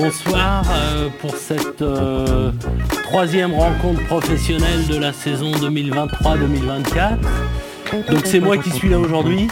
[0.00, 2.52] Euh, bonsoir euh, pour cette euh,
[3.04, 7.18] troisième rencontre professionnelle de la saison 2023-2024.
[8.10, 9.48] Donc c'est moi qui suis là aujourd'hui.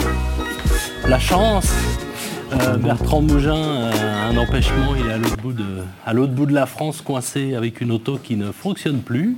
[1.06, 1.72] La chance.
[2.80, 6.55] Bertrand Mougin a un empêchement, il est à l'autre bout, de, à l'autre bout de
[6.55, 9.36] la France coincé avec une auto qui ne fonctionne plus.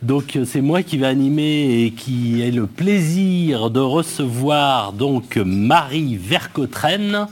[0.00, 6.16] Donc c'est moi qui vais animer et qui ai le plaisir de recevoir donc Marie
[6.16, 7.26] Vercotraine.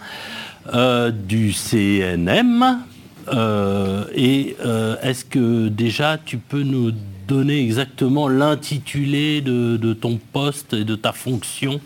[0.75, 2.81] Euh, du CNM.
[3.29, 6.93] Euh, et euh, est-ce que déjà tu peux nous
[7.27, 11.81] donner exactement l'intitulé de, ton poste et de ta fonction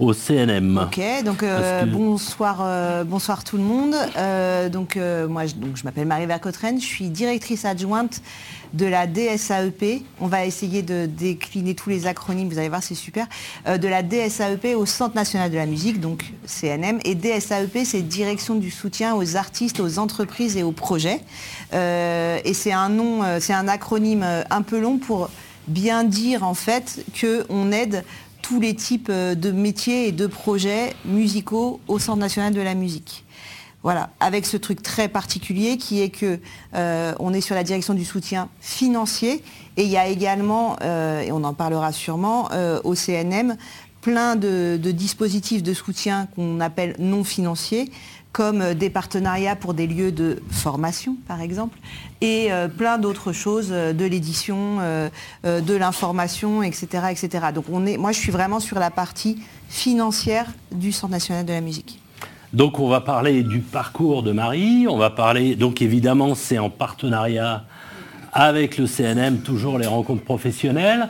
[0.00, 0.88] au CNM.
[0.88, 1.44] Ok, donc
[1.86, 3.94] bonsoir, bonsoir tout le monde.
[4.72, 4.98] donc
[5.28, 8.22] moi, je, je m'appelle Marie Vercotraine, je suis directrice adjointe
[8.72, 10.02] de la DSAEP.
[10.20, 13.26] On va essayer de décliner tous les acronymes, vous allez voir, c'est super.
[13.66, 16.98] Euh, de la DSAEP au Centre national de la musique, donc CNM.
[17.04, 21.20] Et DSAEP, c'est Direction du soutien aux artistes, aux entreprises et aux projets.
[21.72, 25.30] Euh, et c'est un nom, euh, c'est un acronyme un peu long pour
[25.68, 28.04] bien dire en fait qu'on aide
[28.42, 33.24] tous les types de métiers et de projets musicaux au Centre national de la musique.
[33.82, 36.38] Voilà, avec ce truc très particulier qui est que
[36.74, 39.42] euh, on est sur la direction du soutien financier
[39.76, 43.56] et il y a également, euh, et on en parlera sûrement, euh, au CNM,
[44.00, 47.90] plein de, dispositifs de soutien qu'on appelle non financiers,
[48.30, 51.78] comme des partenariats pour des lieux de formation, par exemple,
[52.20, 54.78] et plein d'autres choses, de l'édition,
[55.44, 57.28] de l'information, etc..
[57.54, 59.38] Donc moi, je suis vraiment sur la partie
[59.68, 62.01] financière du Centre national de la musique.
[62.52, 66.68] Donc on va parler du parcours de Marie, on va parler, donc évidemment c'est en
[66.68, 67.64] partenariat
[68.32, 71.08] avec le CNM, toujours les rencontres professionnelles.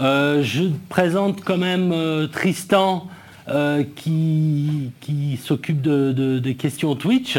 [0.00, 3.08] Euh, je présente quand même euh, Tristan
[3.48, 7.38] euh, qui, qui s'occupe de, des questions Twitch.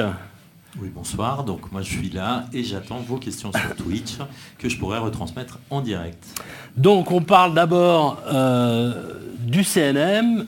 [0.82, 1.46] Oui, bonsoir.
[1.46, 4.18] Donc moi je suis là et j'attends vos questions sur Twitch
[4.58, 6.24] que je pourrais retransmettre en direct.
[6.76, 8.22] Donc on parle d'abord
[9.40, 10.46] du CNM,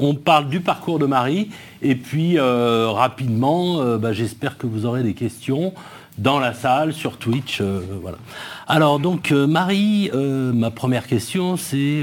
[0.00, 1.50] on parle du parcours de Marie
[1.82, 5.72] et puis euh, rapidement, euh, bah, j'espère que vous aurez des questions
[6.18, 7.60] dans la salle, sur Twitch.
[7.60, 8.18] Euh, voilà.
[8.66, 12.02] Alors donc Marie, ma première question c'est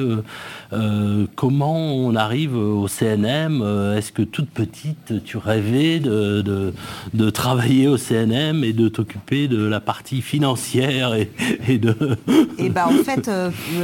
[1.36, 3.64] comment on arrive au CNM
[3.98, 6.74] Est-ce que toute petite tu rêvais de,
[7.14, 11.96] de, travailler au CNM et de t'occuper de la partie financière et, de...
[12.58, 13.32] Eh ben en fait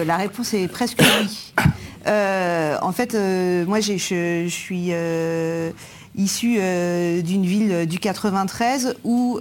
[0.05, 1.53] la réponse est presque oui.
[2.07, 4.91] Euh, en fait, euh, moi, je, suis
[6.17, 9.39] euh, issue d'une ville du 93 où,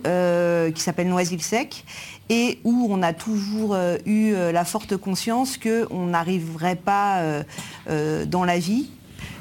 [0.75, 1.85] qui s'appelle Noisy-le-Sec
[2.29, 7.21] et où on a toujours eu la forte conscience qu'on n'arriverait pas
[7.89, 8.89] dans la vie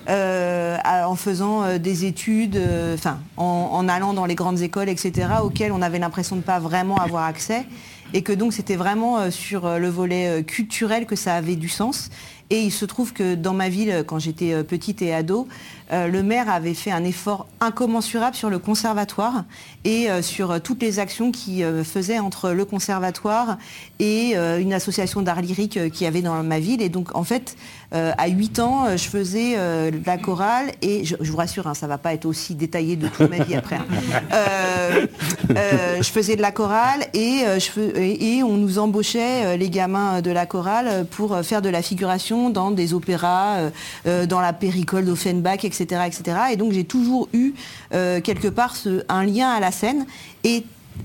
[0.07, 2.59] en faisant des études,
[2.93, 6.59] enfin, en, allant dans les grandes écoles, etc., auxquelles on avait l'impression de ne pas
[6.59, 7.65] vraiment avoir accès,
[8.13, 12.09] et que donc c'était vraiment sur le volet culturel que ça avait du sens.
[12.51, 15.47] Et il se trouve que dans ma ville, quand j'étais euh, petite et ado,
[15.91, 19.43] euh, le maire avait fait un effort incommensurable sur le conservatoire
[19.83, 23.57] et euh, sur toutes les actions qu'il faisait entre le conservatoire
[23.99, 26.81] et une association d'art lyrique qu'il y avait dans ma ville.
[26.81, 27.55] Et donc, en fait,
[27.91, 31.91] à 8 ans, je faisais de la chorale et je, vous rassure, hein, ça ne
[31.91, 33.77] va pas être aussi détaillé de toute ma vie après.
[33.77, 35.07] Hein.
[36.01, 37.43] je faisais de la chorale et,
[37.95, 42.71] et on nous embauchait, les gamins de la chorale, pour faire de la figuration dans
[42.71, 43.69] des opéras, euh,
[44.07, 45.80] euh, dans la péricole d'Offenbach, etc.,
[46.51, 47.53] Et donc j'ai toujours eu
[47.93, 48.75] euh, quelque part
[49.09, 50.05] un lien à la scène.
[50.43, 50.63] Et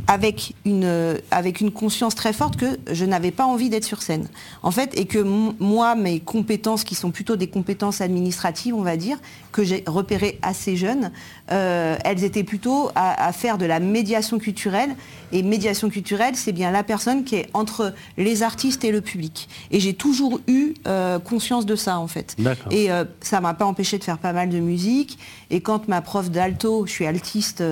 [0.09, 4.29] avec une, avec une conscience très forte que je n'avais pas envie d'être sur scène.
[4.63, 8.97] En fait, et que moi, mes compétences, qui sont plutôt des compétences administratives, on va
[8.97, 9.19] dire,
[9.53, 11.11] que j'ai repérées assez jeune,
[11.53, 14.95] euh, elles étaient plutôt à, faire de la médiation culturelle.
[15.33, 19.49] Et médiation culturelle, c'est bien la personne qui est entre les artistes et le public.
[19.71, 22.37] Et j'ai toujours eu euh, conscience de ça, en fait.
[22.71, 25.19] Et euh, ça m'a pas empêché de faire pas mal de musique.
[25.51, 27.63] Et quand ma prof d'alto, je suis altiste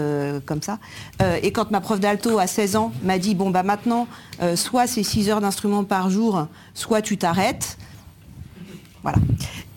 [0.47, 0.79] comme ça,
[1.43, 4.07] et quand ma prof d'alto à 16 ans m'a dit, bon, bah maintenant,
[4.55, 7.77] soit c'est 6 heures d'instruments par jour, soit tu t'arrêtes.
[9.05, 9.19] Voilà.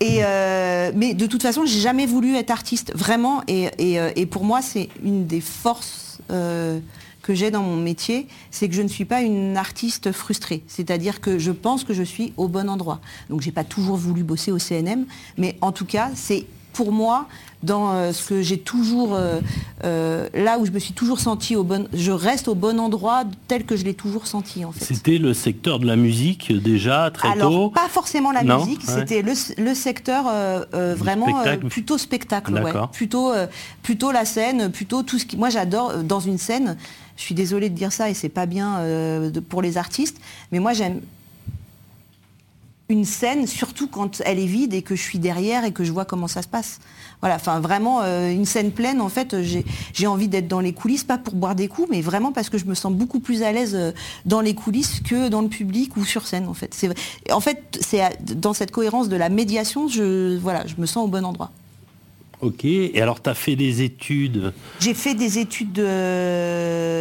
[0.02, 3.44] Euh, mais de toute façon, j'ai jamais voulu être artiste, vraiment.
[3.48, 3.70] Et,
[4.00, 6.80] euh, pour moi, c'est une des forces euh,
[7.22, 10.64] que j'ai dans mon métier, c'est que je ne suis pas une artiste frustrée.
[10.68, 13.02] C'est-à-dire que je pense que je suis au bon endroit.
[13.30, 15.06] Donc j'ai pas toujours voulu bosser au CNM,
[15.38, 16.46] mais en tout cas, c'est
[16.78, 17.26] pour moi
[17.64, 19.40] dans euh, ce que j'ai toujours, euh,
[19.84, 23.24] euh, là où je me suis toujours senti au bon, je reste au bon endroit
[23.48, 24.86] tel que je l'ai toujours senti en fait.
[24.86, 27.70] C'était le secteur de la musique déjà très Alors, tôt.
[27.72, 28.94] pas forcément la Non, musique, ouais.
[28.94, 31.68] c'était le, le secteur euh, vraiment spectacle.
[31.68, 32.72] plutôt spectacle, ouais.
[32.94, 33.32] Plutôt,
[33.82, 35.36] plutôt la scène, plutôt tout ce qui.
[35.36, 36.78] Moi, j'adore dans une scène.
[37.18, 38.80] Je suis désolée de dire ça et c'est pas bien
[39.50, 40.18] pour les artistes,
[40.52, 41.02] mais moi j'aime
[42.90, 45.92] une scène, surtout quand elle est vide et que je suis derrière et que je
[45.92, 46.80] vois comment ça se passe.
[47.20, 51.04] Voilà, enfin vraiment euh, une scène pleine, en fait, j'ai envie d'être dans les coulisses,
[51.04, 53.52] pas pour boire des coups, mais vraiment parce que je me sens beaucoup plus à
[53.52, 53.92] l'aise euh,
[54.26, 56.74] dans les coulisses que dans le public ou sur scène, en fait.
[56.74, 56.90] C'est
[58.22, 61.52] dans cette cohérence de la médiation, je je me sens au bon endroit.
[62.42, 62.66] Ok.
[62.66, 64.54] Et alors, tu as fait des études.
[64.80, 65.82] J'ai fait des études de,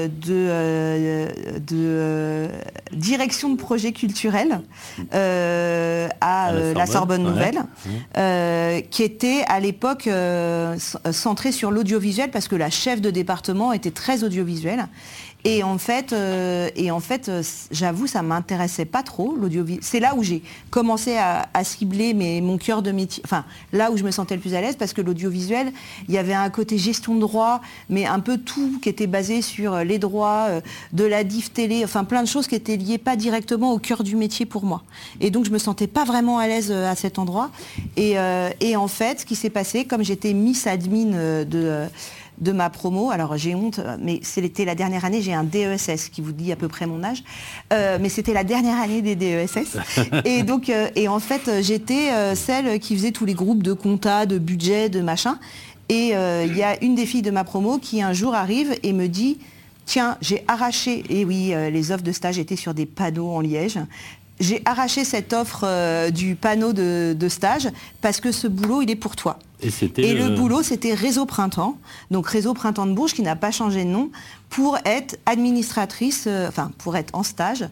[0.06, 1.28] de, euh,
[1.58, 2.48] de, euh,
[2.92, 4.62] direction de projet culturel
[5.12, 7.30] euh, à, À la euh, la Sorbonne, ouais.
[7.30, 7.62] Nouvelle,
[8.16, 10.76] euh, qui était à l'époque euh,
[11.12, 14.86] centrée sur l'audiovisuel parce que la chef de département était très audiovisuelle.
[15.48, 17.40] Et en fait, euh, et en fait, euh,
[17.70, 19.78] j'avoue, ça m'intéressait pas trop l'audiovisuel.
[19.80, 23.22] C'est là où j'ai commencé à, cibler mon cœur de métier.
[23.24, 25.72] Enfin, là où je me sentais le plus à l'aise, parce que l'audiovisuel,
[26.08, 29.40] il y avait un côté gestion de droit, mais un peu tout qui était basé
[29.40, 30.48] sur euh, les droits
[30.92, 34.02] de la diff télé, enfin plein de choses qui étaient liées pas directement au cœur
[34.02, 34.82] du métier pour moi.
[35.20, 37.50] Et donc je me sentais pas vraiment à l'aise à cet endroit.
[37.96, 38.16] Et,
[38.60, 41.86] et en fait, ce qui s'est passé, comme j'étais Miss Admin de
[42.38, 43.10] de ma promo.
[43.10, 46.56] Alors j'ai honte, mais c'était la dernière année, j'ai un DESS qui vous dit à
[46.56, 47.22] peu près mon âge,
[47.72, 49.76] Euh, mais c'était la dernière année des DESS.
[50.24, 53.72] et donc, euh, et en fait, j'étais euh, celle qui faisait tous les groupes de
[53.72, 55.38] compta, de budget, de machin.
[55.88, 58.92] Et il y a une des filles de ma promo qui un jour arrive et
[58.92, 59.38] me dit,
[59.84, 63.78] tiens, j'ai arraché, et oui, les offres de stage étaient sur des panneaux en liège.
[64.38, 67.68] J'ai arraché cette offre euh, du panneau de, de stage
[68.02, 69.38] parce que ce boulot, il est pour toi.
[69.62, 71.78] Et le boulot, c'était Réseau Printemps,
[72.10, 74.10] donc Réseau Printemps de Bourges, qui n'a pas changé de nom,
[74.50, 77.66] pour être administratrice, euh, enfin pour être en stage,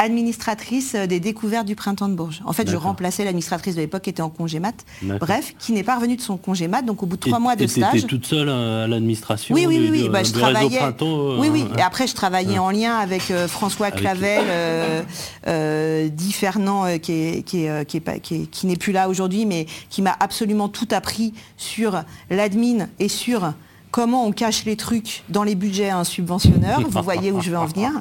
[0.00, 2.40] administratrice euh, des découvertes du Printemps de Bourges.
[2.46, 5.28] En fait, je remplaçais l'administratrice de l'époque qui était en congé mat, D'accord.
[5.28, 7.42] bref, qui n'est pas revenue de son congé mat, donc au bout de trois Et-
[7.42, 8.06] mois de et stage.
[8.06, 10.02] toute seule à l'administration Oui, oui, oui, oui.
[10.04, 10.78] du- Bah, je travaillais.
[10.78, 11.64] Printemps, euh, oui, oui.
[11.70, 11.76] hein.
[11.78, 15.02] Et après, je travaillais en lien avec euh, François Avec- Clavel, euh,
[15.46, 18.66] euh, Di Fernand, euh, qui est- qui est, euh, qui est pas- qui est- qui
[18.66, 23.52] n'est plus là aujourd'hui, mais qui m'a absolument tout appris sur l'admin et sur
[23.90, 26.80] comment on cache les trucs dans les budgets à un subventionneur.
[26.88, 27.92] Vous voyez où je veux en venir.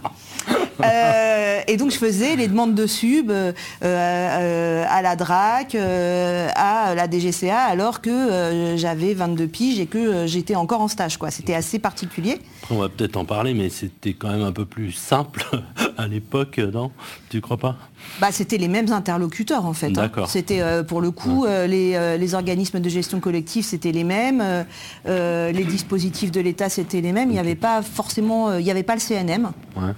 [0.81, 3.51] Euh, et donc je faisais les demandes de sub euh,
[3.83, 10.55] euh, à la DRAC, à la DGCA, alors que j'avais 22 piges et que j'étais
[10.55, 11.17] encore en stage.
[11.31, 12.39] C'était assez particulier.
[12.69, 15.43] Après, on va peut-être en parler, mais c'était quand même un peu plus simple
[15.97, 16.91] à l'époque, non?
[17.31, 17.75] Tu crois pas?
[18.21, 19.87] Bah, c'était les mêmes interlocuteurs en fait.
[19.87, 19.91] hein.
[19.93, 20.29] D'accord.
[20.29, 24.03] C'était euh, pour le coup euh, les, euh, les organismes de gestion collective c'était les
[24.03, 24.63] mêmes, euh,
[25.07, 27.29] euh, les dispositifs de l'État c'était les mêmes.
[27.29, 29.51] Il n'y avait pas forcément, euh, il n'y avait pas le CNM.
[29.75, 29.93] Ouais.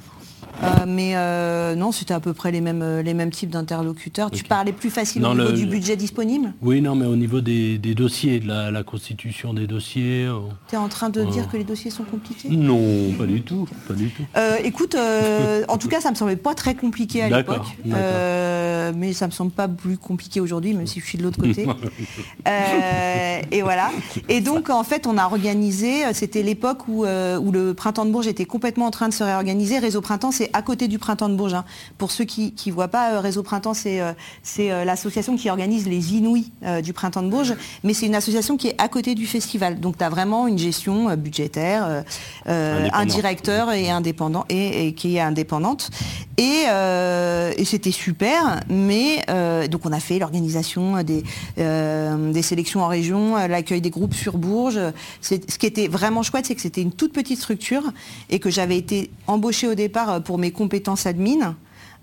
[0.63, 4.29] Euh, mais euh, non, c'était à peu près les mêmes, euh, les mêmes types d'interlocuteurs.
[4.31, 6.53] Tu parlais plus facilement au niveau le- du budget disponible?
[6.61, 10.25] Oui, non, mais au niveau des, des dossiers, de la, la constitution des dossiers.
[10.25, 10.37] euh,
[10.69, 12.49] Tu es en train de dire que les dossiers sont compliqués?
[12.49, 14.23] Non, pas du tout, pas du tout.
[14.63, 19.31] Écoute, en tout cas, ça me semblait pas très compliqué à l'époque, mais ça me
[19.31, 21.65] semble pas plus compliqué aujourd'hui, même si je suis de l'autre côté.
[23.51, 23.89] Et voilà.
[24.29, 26.01] Et donc, en fait, on a organisé.
[26.13, 29.79] C'était l'époque où, où le printemps de Bourges était complètement en train de se réorganiser.
[29.79, 31.53] Réseau Printemps, c'est à côté du printemps de Bourges.
[31.53, 31.65] hein.
[31.97, 34.13] Pour ceux qui ne voient pas, euh, Réseau Printemps, c'est euh,
[34.59, 36.51] euh, l'association qui organise les Inouïs
[36.83, 39.79] du printemps de Bourges, mais c'est une association qui est à côté du festival.
[39.79, 42.03] Donc, tu as vraiment une gestion budgétaire,
[42.45, 45.89] un directeur et indépendant et, et qui est indépendante.
[46.37, 51.23] Et, euh, et c'était super, mais euh, donc on a fait l'organisation des,
[51.59, 54.79] euh, des sélections en région, l'accueil des groupes sur Bourges.
[55.21, 57.83] Ce qui était vraiment chouette, c'est que c'était une toute petite structure
[58.29, 61.55] et que j'avais été embauchée au départ pour mes compétences admin.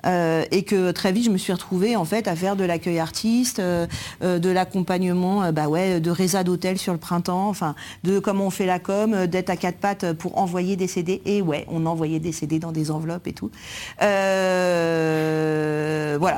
[0.07, 3.01] Euh, et que très vite je me suis retrouvée en fait à faire de l'accueil
[3.01, 3.89] artiste, euh,
[4.23, 8.51] euh, de l'accompagnement, bah ouais, de résa d'hôtel sur le printemps, enfin de comment on
[8.51, 11.21] fait la com, d'être à quatre pattes pour envoyer des CD.
[11.27, 13.51] Et ouais, on envoyait des CD dans des enveloppes et tout.
[13.99, 14.07] Voilà,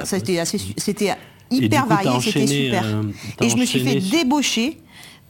[0.05, 1.15] ça c'était assez, c'était
[1.51, 2.83] hyper varié, c'était super.
[3.43, 4.79] et je me suis fait débaucher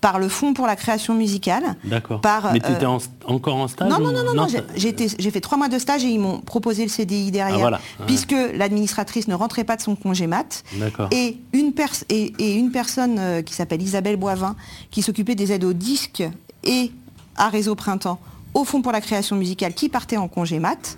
[0.00, 1.76] par le Fonds pour la création musicale.
[1.84, 2.20] D'accord.
[2.22, 5.40] Par, mais tu étais euh, encore en stage Non, non, non, non, non, j'ai- fait
[5.40, 7.76] trois mois de stage et ils m'ont proposé le CDI derrière, Ah, voilà.
[7.98, 8.06] Ouais.
[8.06, 10.64] puisque l'administratrice ne rentrait pas de son congé mat.
[10.76, 11.08] D'accord.
[11.12, 14.56] Et une, pers- et, et une personne euh, qui s'appelle Isabelle Boivin,
[14.90, 16.22] qui s'occupait des aides au disque
[16.64, 16.90] et
[17.36, 18.18] à Réseau Printemps,
[18.54, 20.96] au Fonds pour la création musicale, qui partait en congé mat,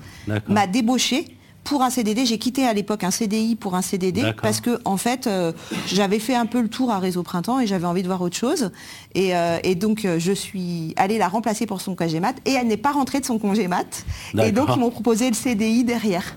[0.49, 2.27] m'a débauché pour un CDD.
[2.27, 5.53] J'ai quitté à l'époque un CDI pour un CDD parce que en fait, euh,
[5.87, 8.37] j'avais fait un peu le tour à Réseau Printemps et j'avais envie de voir autre
[8.37, 8.71] chose.
[9.15, 12.53] Et, euh, et donc, euh, je suis allée la remplacer pour son congé mat et
[12.53, 14.05] elle n'est pas rentrée de son congé mat.
[14.43, 16.37] Et donc, ils m'ont proposé le CDI derrière.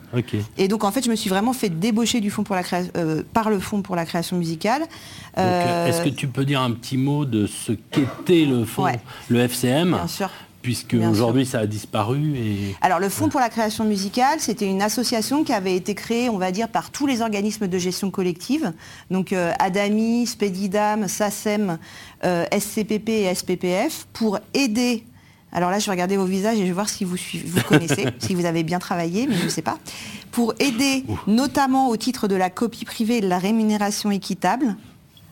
[0.57, 2.63] Et donc, en fait, je me suis vraiment fait débaucher du fonds pour la
[3.33, 4.83] par le fonds pour la création musicale.
[5.37, 8.99] Est-ce que tu peux dire un petit mot de ce qu'était le fonds, Ouais.
[9.29, 10.29] le FCM Bien sûr.
[10.65, 14.81] Puisque aujourd'hui ça a disparu et Alors le Fonds pour la création musicale, c'était une
[14.81, 18.73] association qui avait été créée, on va dire, par tous les organismes de gestion collective,
[19.11, 21.77] donc euh, Adami, Spedidam, SACEM,
[22.23, 25.03] euh, SCPP et SPPF, pour aider.
[25.51, 27.61] Alors là, je vais regarder vos visages et je vais voir si vous, suivez- vous
[27.67, 29.77] connaissez, si vous avez bien travaillé, mais je ne sais pas.
[30.31, 34.75] Pour aider, notamment au titre de la copie privée et de la rémunération équitable,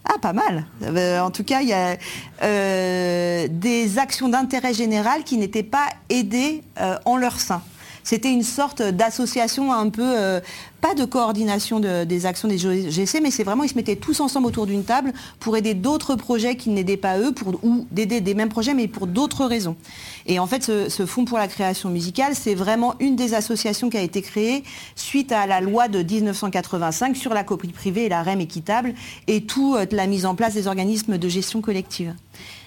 [0.06, 0.66] ah, pas mal.
[0.84, 1.98] Euh, en tout cas, il y a
[2.44, 7.62] euh, des actions d'intérêt général qui n'étaient pas aidées euh, en leur sein.
[8.04, 10.42] C'était une sorte d'association un peu, euh,
[10.82, 14.20] pas de coordination de- des actions des GC, mais c'est vraiment, ils se mettaient tous
[14.20, 17.34] ensemble autour d'une table pour aider d'autres projets qui n'aidaient pas eux,
[17.64, 19.78] ou d'aider des mêmes projets, mais pour d'autres raisons.
[20.26, 23.90] Et en fait, ce, ce Fonds pour la création musicale, c'est vraiment une des associations
[23.90, 24.64] qui a été créée
[24.96, 28.94] suite à la loi de 1985 sur la copie privée et la REM équitable
[29.28, 32.14] et toute la mise en place des organismes de gestion collective.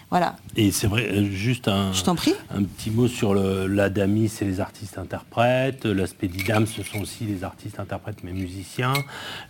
[0.08, 0.36] Voilà.
[0.54, 2.32] et c'est vrai euh, juste un Je t'en prie.
[2.54, 7.24] un petit mot sur le l'ADAMI, c'est les artistes interprètes, la Spedidam ce sont aussi
[7.24, 8.92] les artistes interprètes mais musiciens,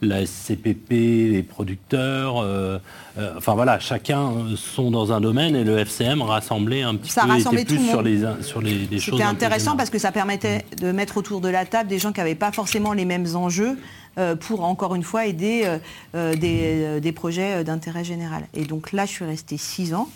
[0.00, 2.78] la SCPP les producteurs, euh,
[3.18, 7.24] euh, enfin voilà chacun sont dans un domaine et le FCM rassemblait un petit Ça
[7.24, 8.36] peu rassemblait était plus tout le sur monde.
[8.38, 11.50] les sur les, les choses C'était intéressant parce que ça permettait de mettre autour de
[11.50, 13.78] la table des gens qui n'avaient pas forcément les mêmes enjeux
[14.40, 15.70] pour, encore une fois, aider
[16.14, 18.46] des, des projets d'intérêt général.
[18.54, 20.08] Et donc là, je suis restée six ans.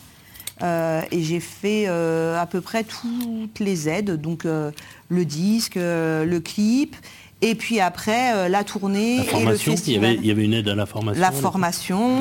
[0.63, 4.71] Euh, et j'ai fait euh, à peu près toutes les aides, donc euh,
[5.09, 6.95] le disque, le clip,
[7.43, 10.05] et puis après la tournée la et le formation, il y, festival.
[10.11, 11.21] avait, il y avait une aide à la formation.
[11.21, 12.19] La formation,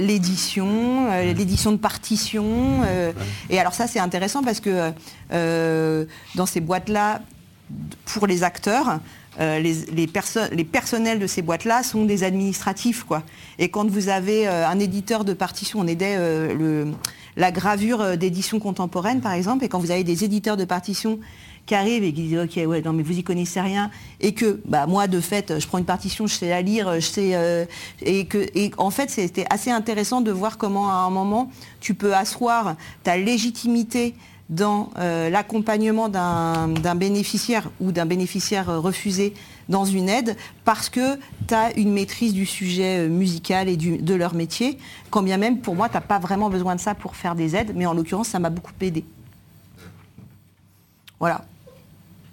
[0.00, 2.44] l'édition, l'édition de partition.
[2.84, 3.12] euh,
[3.50, 4.92] Et alors ça c'est intéressant parce que
[5.30, 7.20] dans ces boîtes-là,
[8.06, 8.98] pour les acteurs,
[9.40, 13.04] euh, les, les, perso- les personnels de ces boîtes-là sont des administratifs.
[13.04, 13.22] Quoi.
[13.58, 16.92] Et quand vous avez euh, un éditeur de partition, on aidait euh, le-
[17.38, 21.18] la gravure euh, d'édition contemporaine par exemple, et quand vous avez des éditeurs de partition
[21.64, 23.90] qui arrivent et qui disent ok ouais non mais vous y connaissez rien
[24.20, 27.00] et que bah moi de fait je prends une partition je sais la lire je
[27.00, 27.66] sais euh,
[28.00, 28.26] et
[28.78, 33.18] en fait c'était assez intéressant de voir comment à un moment tu peux asseoir ta
[33.18, 34.14] légitimité
[34.48, 39.34] dans euh, l'accompagnement d'un bénéficiaire ou d'un bénéficiaire refusé
[39.68, 43.98] dans une aide parce que tu as une maîtrise du sujet euh, musical et du-
[43.98, 44.78] de leur métier,
[45.10, 47.54] quand bien même pour moi tu n'as pas vraiment besoin de ça pour faire des
[47.54, 49.04] aides, mais en l'occurrence ça m'a beaucoup aidé.
[51.20, 51.44] Voilà.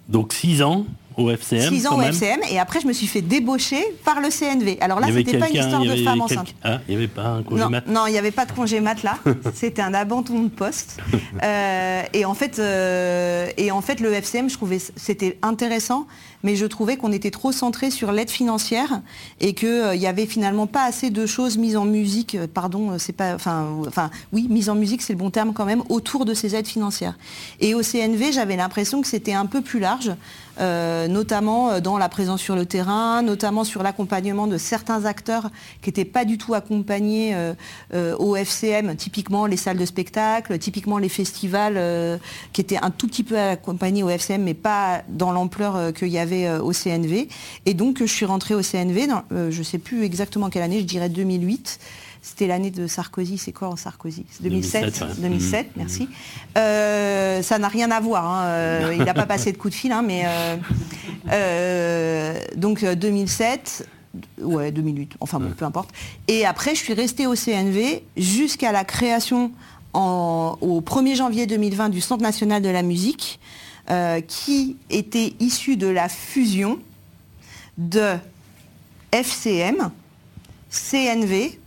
[0.08, 1.72] Donc 6 ans au FCM.
[1.74, 2.10] 6 ans quand au même.
[2.10, 4.76] FCM et après je me suis fait débaucher par le CNV.
[4.80, 6.54] Alors là c'était pas une histoire de femme enceinte.
[6.62, 8.52] Ah, il n'y avait pas un congé Non, mat non, il n'y avait pas de
[8.52, 9.18] congé mat là.
[9.54, 10.98] C'était un abandon de poste.
[11.42, 16.06] Euh, et, en fait, euh, et en fait, le FCM, je trouvais c'était intéressant,
[16.46, 19.00] mais je trouvais qu'on était trop centré sur l'aide financière
[19.40, 22.36] et qu'il n'y avait finalement pas assez de choses mises en musique.
[22.36, 25.52] euh, Pardon, euh, c'est pas, enfin, enfin, oui, mise en musique, c'est le bon terme
[25.52, 27.18] quand même, autour de ces aides financières.
[27.58, 30.12] Et au CNV, j'avais l'impression que c'était un peu plus large.
[30.58, 35.50] Euh, notamment euh, dans la présence sur le terrain, notamment sur l'accompagnement de certains acteurs
[35.82, 40.98] qui n'étaient pas du tout accompagnés euh, au FCM, typiquement les salles de spectacle, typiquement
[40.98, 41.78] les festivals
[42.52, 46.18] qui étaient un tout petit peu accompagnés au FCM, mais pas dans l'ampleur qu'il y
[46.18, 47.28] avait au CNV.
[47.66, 50.80] Et donc je suis rentrée au CNV, dans, je ne sais plus exactement quelle année,
[50.80, 51.78] je dirais 2008.
[52.28, 54.26] C'était l'année de Sarkozy, c'est quoi en Sarkozy?
[54.28, 55.14] C'est 2007 2007, ouais.
[55.22, 55.72] 2007, Mhm.
[55.76, 56.08] merci.
[56.58, 59.74] Euh, ça n'a rien à voir, hein, euh, il n'a pas passé de coup de
[59.74, 60.24] fil, hein, mais
[61.30, 63.88] euh, donc euh, 2007,
[64.42, 65.90] ouais 2008, enfin bon, peu importe.
[66.26, 69.52] Et après, je suis restée au CNV jusqu'à la création
[69.94, 73.38] en- au 1er janvier 2020 du Centre national de la musique,
[73.90, 76.80] euh, qui était issu de la fusion
[77.78, 78.14] de
[79.12, 79.90] FCM,
[80.70, 81.60] CNV,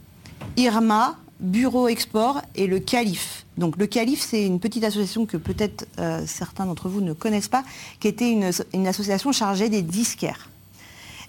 [0.58, 3.46] IRMA, Bureau Export et le Calife.
[3.58, 7.48] Donc le Calife, c'est une petite association que peut-être euh, certains d'entre vous ne connaissent
[7.48, 7.64] pas,
[8.00, 10.50] qui était une, une association chargée des disquaires.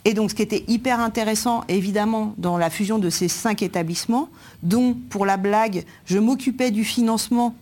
[0.05, 4.29] Et donc ce qui était hyper intéressant, évidemment, dans la fusion de ces cinq établissements,
[4.63, 7.55] dont, pour la blague, je m'occupais du financement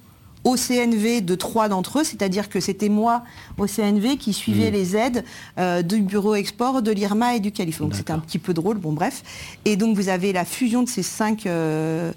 [0.45, 3.23] au CNV de trois d'entre eux, c'est-à-dire que c'était moi
[3.59, 5.25] au CNV qui suivais les aides
[5.59, 7.81] euh, du bureau export, de l'IRMA et du Calife.
[7.81, 9.23] Donc c'était un petit peu drôle, bon bref.
[9.65, 12.13] Et donc vous avez la fusion de ces cinq, euh,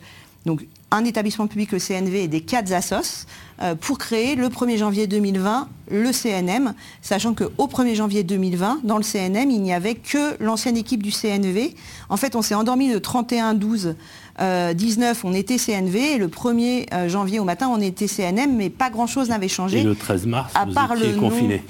[0.45, 3.25] donc un établissement public, le CNV, et des quatre assos
[3.61, 8.97] euh, pour créer le 1er janvier 2020 le CNM, sachant qu'au 1er janvier 2020, dans
[8.97, 11.75] le CNM, il n'y avait que l'ancienne équipe du CNV.
[12.09, 13.95] En fait, on s'est endormi le 31-12
[14.39, 18.69] 19, on était CNV, et le 1er euh, janvier au matin, on était CNM, mais
[18.69, 19.81] pas grand-chose n'avait changé.
[19.81, 21.63] Et le 13 mars, à part le confiné.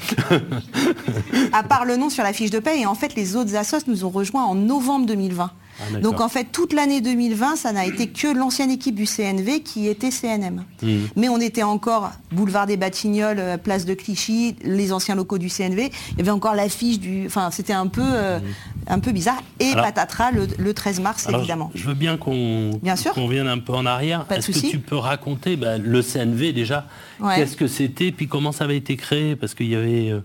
[1.54, 3.88] à part le nom sur la fiche de paie, et en fait, les autres assos
[3.88, 5.52] nous ont rejoints en novembre 2020.
[5.82, 9.62] Ah, Donc en fait, toute l'année 2020, ça n'a été que l'ancienne équipe du CNV
[9.62, 10.64] qui était CNM.
[10.82, 11.00] Hmm.
[11.16, 15.50] Mais on était encore boulevard des Batignolles, euh, place de Clichy, les anciens locaux du
[15.50, 15.92] CNV.
[16.12, 17.26] Il y avait encore l'affiche du...
[17.26, 18.44] Enfin, c'était un peu, euh, hmm.
[18.88, 19.42] un peu bizarre.
[19.60, 21.72] Et patatras le, 13 mars, évidemment.
[21.76, 24.26] Je veux bien qu'on qu vienne un peu en arrière.
[24.30, 26.88] Est-ce que tu peux raconter bah, le CNV déjà
[27.36, 29.36] Qu'est-ce que c'était Puis comment ça avait été créé?
[29.36, 30.10] Parce qu'il y avait...
[30.10, 30.22] Euh,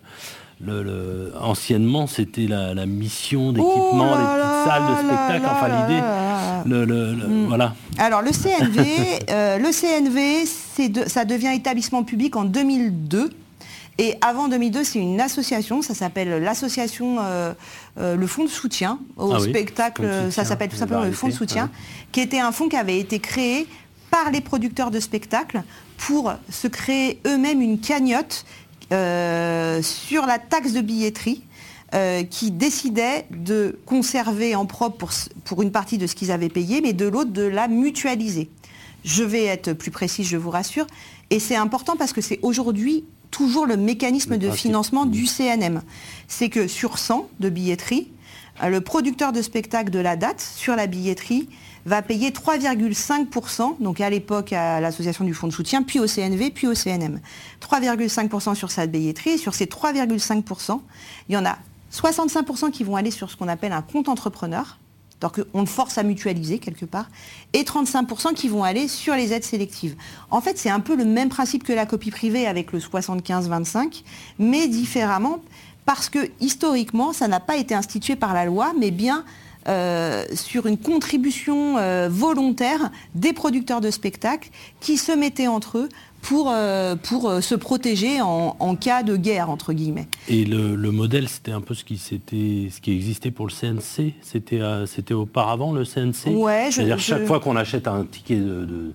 [0.61, 6.03] le, anciennement, c'était la, mission d'équipement, oh les petites salles de spectacle, enfin l'idée.
[6.67, 7.47] Le, hmm.
[7.49, 7.75] voilà.
[7.99, 13.31] Alors le CNV, euh, le CNV, ça devient établissement public en 2002.
[13.99, 17.55] Et avant 2002, c'est une association, ça s'appelle l'association, euh,
[17.99, 21.33] euh, le fonds de soutien au ah spectacle, ça s'appelle tout simplement le fonds de
[21.33, 21.71] soutien,
[22.13, 23.67] qui était un fonds qui avait été créé
[24.11, 25.63] par les producteurs de spectacles
[25.97, 28.45] pour se créer eux-mêmes une cagnotte
[28.93, 31.43] euh, sur la taxe de billetterie
[31.95, 35.11] euh, qui décidait de conserver en propre pour,
[35.45, 38.51] pour une partie de ce qu'ils avaient payé, mais de l'autre de la mutualiser.
[39.05, 40.87] Je vais être plus précise, je vous rassure.
[41.31, 45.83] Et c'est important parce que c'est aujourd'hui toujours le mécanisme de financement du CNM.
[46.29, 48.09] C'est que sur 100 de billetterie,
[48.63, 51.49] euh, le producteur de spectacle de la date sur la billetterie
[51.87, 56.51] va payer 3,5%, donc à l'époque à l'association du fonds de soutien, puis au CNV,
[56.51, 57.21] puis au CNM.
[57.63, 60.81] 3,5% sur sa billetterie, et sur ces 3,5%,
[61.29, 61.57] il y en a
[61.95, 64.79] 65% qui vont aller sur ce qu'on appelle un compte entrepreneur,
[65.21, 67.09] donc on le force à mutualiser quelque part,
[67.53, 69.95] et 35% qui vont aller sur les aides sélectives.
[70.31, 74.03] En fait, c'est un peu le même principe que la copie privée avec le 75-25,
[74.41, 75.39] mais différemment,
[75.85, 79.25] parce que historiquement, ça n'a pas été institué par la loi, mais bien
[79.69, 85.89] euh, sur une contribution euh, volontaire des producteurs de spectacles qui se mettaient entre eux
[86.23, 90.07] pour, euh, pour se protéger en, cas de guerre, entre guillemets.
[90.29, 95.15] Et le, modèle, c'était un peu ce qui, ce qui existait pour le CNC C'était
[95.15, 98.93] auparavant le CNC ouais, C'est-à-dire chaque fois qu'on achète un ticket de,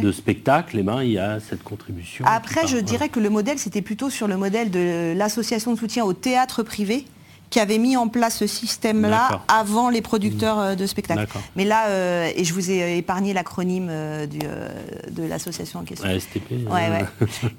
[0.00, 2.24] de, spectacle, eh ben, il y a cette contribution.
[2.28, 6.04] Après, je dirais que le modèle, c'était plutôt sur le modèle de l'association de soutien
[6.04, 7.04] au théâtre privé
[7.50, 11.26] qui avait mis en place ce système-là avant les producteurs euh, de spectacles.
[11.54, 16.08] Mais là, euh, et je vous ai euh, épargné l'acronyme de l'association en question.
[16.18, 16.52] STP.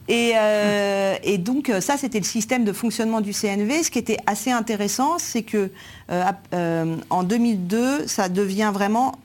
[0.10, 3.84] et, donc ça, c'était le système de fonctionnement du CNV.
[3.84, 5.72] Ce qui était assez intéressant, c'est que
[6.12, 9.18] en 2002, ça devient vraiment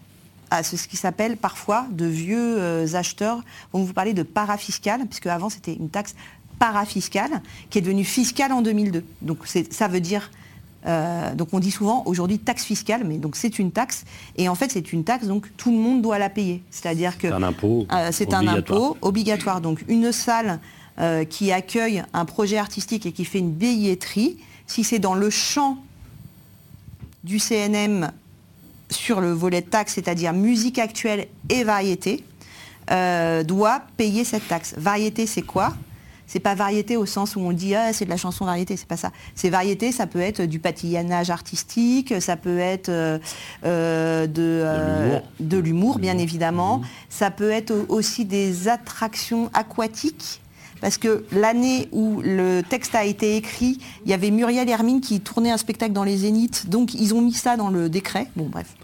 [0.53, 3.40] à ce qui s'appelle parfois de vieux acheteurs
[3.73, 6.14] vont vous parler de parafiscal, puisque avant c'était une taxe
[6.61, 9.05] parafiscale qui est devenue fiscale en 2002.
[9.23, 10.31] Donc ça veut dire
[10.87, 14.05] euh, donc on dit souvent aujourd'hui taxe fiscale, mais donc c'est une taxe
[14.37, 16.62] et en fait c'est une taxe donc tout le monde doit la payer.
[16.71, 19.61] C'est-à-dire que c'est un impôt, euh, c'est un impôt obligatoire.
[19.61, 20.61] Donc une salle
[20.99, 25.29] euh, qui accueille un projet artistique et qui fait une billetterie, si c'est dans le
[25.29, 25.79] champ
[27.25, 28.11] du CNM
[28.88, 32.25] sur le volet de taxe, c'est-à-dire musique actuelle et variété,
[32.88, 34.75] doit payer cette taxe.
[34.77, 35.75] Variété, c'est quoi?
[36.31, 38.87] C'est pas variété au sens où on dit ah, c'est de la chanson variété, c'est
[38.87, 39.11] pas ça.
[39.35, 43.19] C'est variété, ça peut être du patillonnage artistique, ça peut être euh,
[43.64, 46.79] euh, de, de l'humour, bien évidemment.
[46.79, 46.85] Mmh.
[47.09, 50.40] Ça peut être aussi des attractions aquatiques
[50.81, 55.21] parce que l'année où le texte a été écrit, il y avait Muriel Hermine qui
[55.21, 58.27] tournait un spectacle dans les Zéniths, donc ils ont mis ça dans le décret.
[58.37, 58.75] Bon, bref.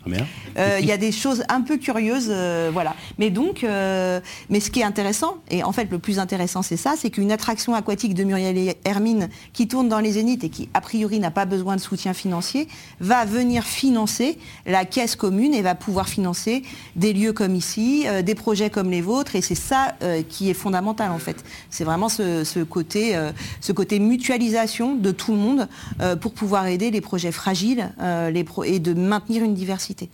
[0.59, 2.95] Euh, il y a des choses un peu curieuses, euh, voilà.
[3.19, 6.77] Mais donc, euh, mais ce qui est intéressant, et en fait le plus intéressant c'est
[6.77, 10.69] ça, c'est qu'une attraction aquatique de Muriel Hermine qui tourne dans les Zéniths et qui
[10.75, 12.69] a priori n'a pas besoin de soutien financier,
[13.01, 16.63] va venir financer la caisse commune et va pouvoir financer
[16.95, 19.95] des lieux comme ici, des projets comme les vôtres, et c'est ça
[20.29, 21.45] qui est fondamental en fait.
[21.71, 25.68] C'est vraiment ce, côté, euh, ce côté mutualisation de tout le monde
[26.01, 30.11] euh, pour pouvoir aider les projets fragiles euh, les et de maintenir une diversité.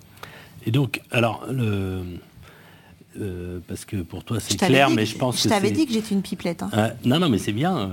[0.64, 1.44] Et donc, alors,
[3.66, 5.48] parce que pour toi c'est clair, mais je pense je que.
[5.48, 6.62] Je t'avais dit que j'étais une pipelette.
[6.62, 6.90] Hein.
[7.04, 7.90] non, non, mais c'est bien.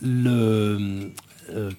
[0.00, 1.10] le,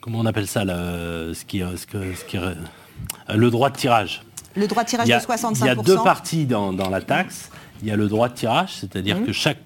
[0.02, 4.22] comment on appelle ça, ce qui, ce ce le droit de tirage.
[4.56, 5.58] Le droit de tirage de 65%.
[5.62, 7.50] Il y a deux parties dans, la taxe.
[7.82, 9.26] Il y a le droit de tirage, c'est-à-dire mmh.
[9.26, 9.60] que chaque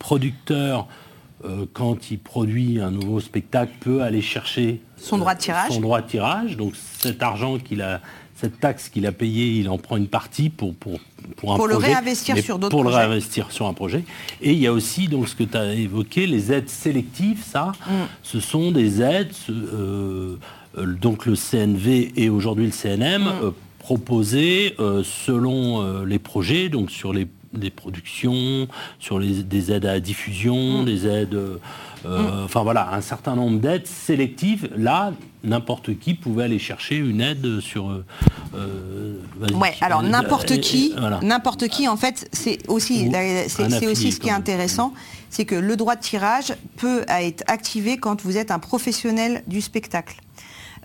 [0.00, 0.88] producteur,
[1.44, 5.70] euh, quand il produit un nouveau spectacle, peut aller chercher son droit de tirage.
[5.70, 6.56] Son droit de tirage.
[6.56, 8.00] Donc cet argent qu'il a,
[8.34, 10.98] cette taxe qu'il a payée, il en prend une partie pour, pour,
[11.36, 13.06] pour un Pour le réinvestir sur d'autres Pour le projets.
[13.06, 14.02] réinvestir sur un projet.
[14.42, 17.42] Et il y a aussi donc ce que tu as évoqué, les aides sélectives.
[17.44, 17.92] Ça, Mm.
[18.22, 20.36] ce sont des aides, euh,
[20.78, 23.28] euh, donc le CNV et aujourd'hui le CNM, Mm.
[23.44, 29.72] euh, proposées euh, selon euh, les projets, donc sur les des productions, sur les, des
[29.72, 30.02] aides à la Mm.
[30.02, 31.58] diffusion, des aides, euh,
[32.06, 34.70] euh, enfin voilà, un certain nombre d'aides sélectives.
[34.76, 37.90] Là, n'importe qui pouvait aller chercher une aide sur.
[37.90, 38.04] euh,
[38.54, 39.14] euh.
[39.54, 41.18] Ouais, alors n'importe qui, voilà.
[41.22, 43.10] n'importe qui, en fait, c'est aussi,
[43.48, 44.92] c'est aussi ce qui est intéressant,
[45.28, 49.60] c'est que le droit de tirage peut être activé quand vous êtes un professionnel du
[49.60, 50.16] spectacle.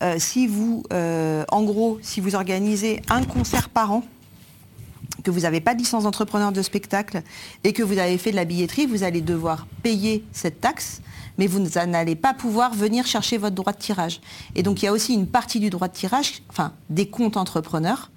[0.01, 4.03] Euh, si vous, en gros, si vous organisez un concert par an,
[5.23, 7.21] que vous n'avez pas de licence d'entrepreneur de spectacle
[7.63, 11.01] et que vous avez fait de la billetterie, vous allez devoir payer cette taxe,
[11.37, 14.21] mais vous n'allez pas pouvoir venir chercher votre droit de tirage.
[14.55, 17.37] Et donc il y a aussi une partie du droit de tirage, enfin des comptes
[17.37, 18.11] entrepreneurs,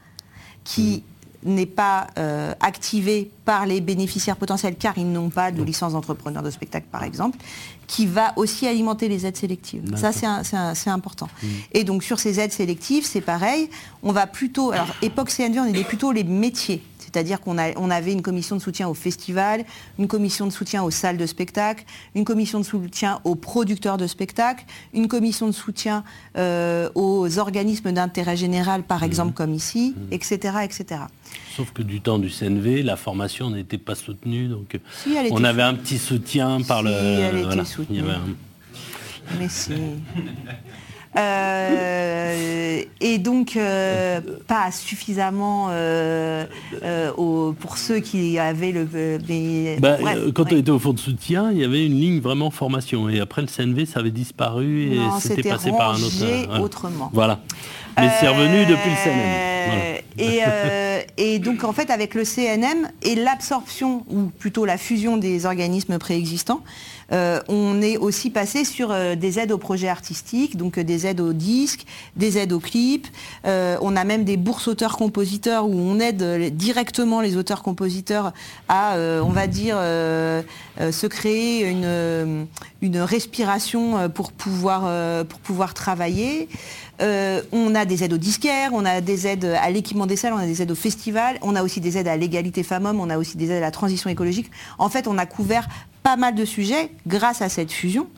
[0.64, 1.02] qui
[1.44, 6.42] n'est pas euh, activé par les bénéficiaires potentiels car ils n'ont pas de licence d'entrepreneur
[6.42, 7.38] de spectacle par exemple,
[7.86, 9.84] qui va aussi alimenter les aides sélectives.
[9.96, 11.28] Ça c'est important.
[11.72, 13.70] Et donc sur ces aides sélectives, c'est pareil,
[14.02, 16.82] on va plutôt, alors époque CNV, on aidait plutôt les métiers.
[17.12, 19.64] C'est-à-dire qu'on on avait une commission de soutien aux festivals,
[19.98, 24.06] une commission de soutien aux salles de spectacle, une commission de soutien aux producteurs de
[24.06, 26.04] spectacles, une commission de soutien
[26.36, 31.00] euh, aux organismes d'intérêt général, par exemple comme ici, etc., etc.
[31.56, 35.26] Sauf que du temps du CNV, la formation n'était pas soutenue, donc euh, Si, elle
[35.26, 36.90] était on avait un petit soutien par Si, le.
[36.92, 37.98] elle était soutenue.
[38.00, 39.72] il y avait un- Mais si.
[41.18, 46.44] Euh, et donc, euh, pas suffisamment euh,
[47.16, 48.86] au- pour ceux qui avaient le.
[49.28, 50.54] mais- Bah, bref, euh, quand ouais.
[50.54, 53.08] on était au fond de soutien, il y avait une ligne vraiment formation.
[53.08, 56.60] Et après le CNV, ça avait disparu et c'était passé par un autre.
[56.60, 57.10] autrement.
[57.12, 57.40] Voilà.
[57.96, 59.48] Mais c'est revenu depuis le CNM.
[59.66, 59.98] Voilà.
[60.18, 60.42] Et,
[61.34, 65.98] et donc en fait avec le CNM et l'absorption ou plutôt la fusion des organismes
[65.98, 66.60] préexistants,
[67.12, 71.06] euh, on est aussi passé sur euh, des aides aux projets artistiques, donc euh, des
[71.06, 73.08] aides aux disques, des aides aux clips.
[73.44, 78.32] On a même des bourses auteurs-compositeurs où on aide directement les auteurs-compositeurs
[78.68, 82.46] à, on va dire, se créer une,
[83.00, 86.48] respiration pour pouvoir travailler.
[87.00, 90.32] Euh, on a des aides aux disquaires, on a des aides à l'équipement des salles,
[90.32, 93.10] on a des aides au festival, on a aussi des aides à l'égalité femmes-hommes, on
[93.10, 94.50] a aussi des aides à la transition écologique.
[94.78, 95.68] En fait, on a couvert
[96.02, 98.08] pas mal de sujets grâce à cette fusion,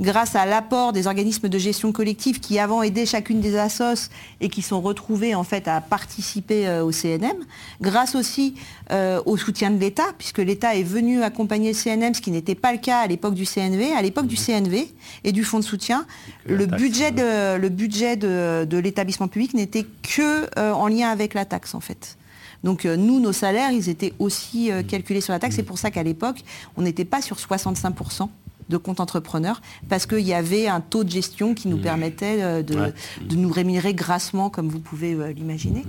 [0.00, 4.48] grâce à l'apport des organismes de gestion collective qui avant aidaient chacune des assos et
[4.48, 7.36] qui sont retrouvés en fait à participer euh, au CNM,
[7.80, 8.54] grâce aussi
[8.90, 12.54] euh, au soutien de l'État, puisque l'État est venu accompagner le CNM, ce qui n'était
[12.54, 13.92] pas le cas à l'époque du CNV.
[13.92, 14.92] À l'époque du CNV
[15.24, 16.06] et du fonds de soutien,
[16.46, 21.10] le budget euh, de, le budget de, de l'établissement public n'était que euh, en lien
[21.10, 22.16] avec la taxe en fait.
[22.64, 25.56] Donc euh, nous, nos salaires, ils étaient aussi euh, calculés sur la taxe.
[25.56, 26.42] C'est pour ça qu'à l'époque,
[26.76, 28.28] on n'était pas sur 65%
[28.70, 32.62] de compte entrepreneur, parce qu'il y avait un taux de gestion qui nous permettait euh,
[32.62, 32.92] de, Ouais.
[33.20, 35.84] de nous rémunérer grassement, comme vous pouvez euh, l'imaginer.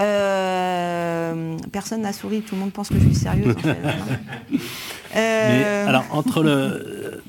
[0.00, 3.54] Euh, personne n'a souri, tout le monde pense que je suis sérieuse.
[3.56, 3.78] en fait.
[5.14, 7.22] Mais, alors, entre le.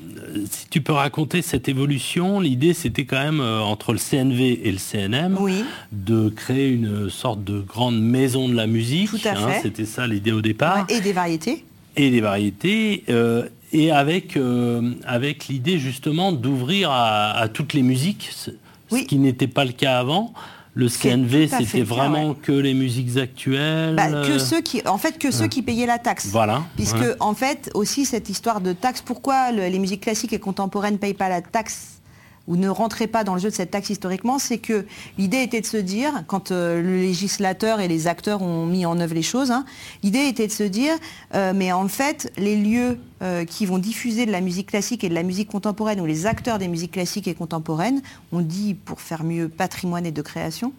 [0.48, 4.70] Si tu peux raconter cette évolution, l'idée c'était quand même euh, entre le CNV et
[4.70, 5.64] le CNM Oui.
[5.90, 9.10] de créer une sorte de grande maison de la musique.
[9.10, 9.60] Tout à hein, fait.
[9.62, 10.86] C'était ça l'idée au départ.
[10.88, 11.64] et des variétés.
[11.96, 17.82] et des variétés, euh, et avec, euh, avec l'idée justement d'ouvrir à, à toutes les
[17.82, 18.50] musiques, ce
[18.90, 19.02] Oui.
[19.02, 20.32] ce qui n'était pas le cas avant.
[20.74, 22.36] Le CNV, c'était vraiment ouais.
[22.42, 23.96] que les musiques actuelles.
[23.96, 26.28] Bah, que ceux qui, en fait, que ceux qui payaient la taxe.
[26.28, 26.62] Voilà.
[26.76, 27.14] Puisque, ouais.
[27.18, 30.98] en fait, aussi cette histoire de taxe, pourquoi le- les musiques classiques et contemporaines ne
[30.98, 32.00] payent pas la taxe
[32.46, 34.86] ou ne rentraient pas dans le jeu de cette taxe historiquement, c'est que
[35.18, 38.98] l'idée était de se dire, quand euh, le législateur et les acteurs ont mis en
[39.00, 39.64] œuvre les choses, hein,
[40.04, 40.94] l'idée était de se dire,
[41.34, 45.10] euh, mais en fait, les lieux euh, qui vont diffuser de la musique classique et
[45.10, 48.00] de la musique contemporaine, ou les acteurs des musiques classiques et contemporaines,
[48.32, 50.72] on dit pour faire mieux patrimoine et de création,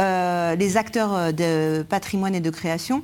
[0.00, 3.02] euh, les acteurs euh, de patrimoine et de création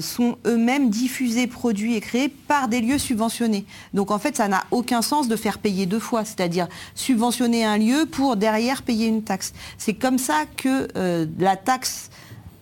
[0.00, 3.64] sont eux-mêmes diffusés, produits et créés par des lieux subventionnés.
[3.94, 7.78] Donc en fait, ça n'a aucun sens de faire payer deux fois, c'est-à-dire subventionner un
[7.78, 9.54] lieu pour derrière payer une taxe.
[9.78, 10.88] C'est comme ça que
[11.38, 12.10] la taxe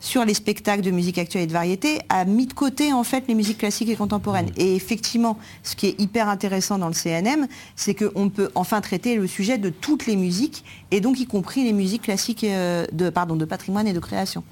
[0.03, 3.25] sur les spectacles de musique actuelle et de variété a mis de côté en fait
[3.29, 4.51] les musiques classiques et contemporaines.
[4.57, 9.15] Et effectivement, ce qui est hyper intéressant dans le CNM, c'est qu'on peut enfin traiter
[9.15, 13.11] le sujet de toutes les musiques et donc y compris les musiques classiques euh, de,
[13.11, 14.43] pardon, de patrimoine et de création.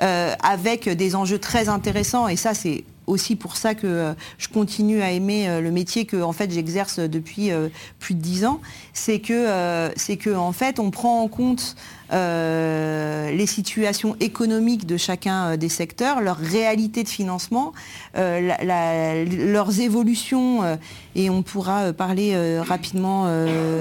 [0.00, 4.48] Euh, avec des enjeux très intéressants et ça c'est aussi pour ça que euh, je
[4.48, 7.50] continue à aimer le métier que en fait j'exerce depuis
[7.98, 8.62] plus de dix ans,
[8.96, 11.76] c'est que euh, c'est que en fait on prend en compte
[12.08, 17.72] les situations économiques de chacun des secteurs, leur réalité de financement,
[18.14, 20.78] leurs évolutions,
[21.16, 23.26] et on pourra parler rapidement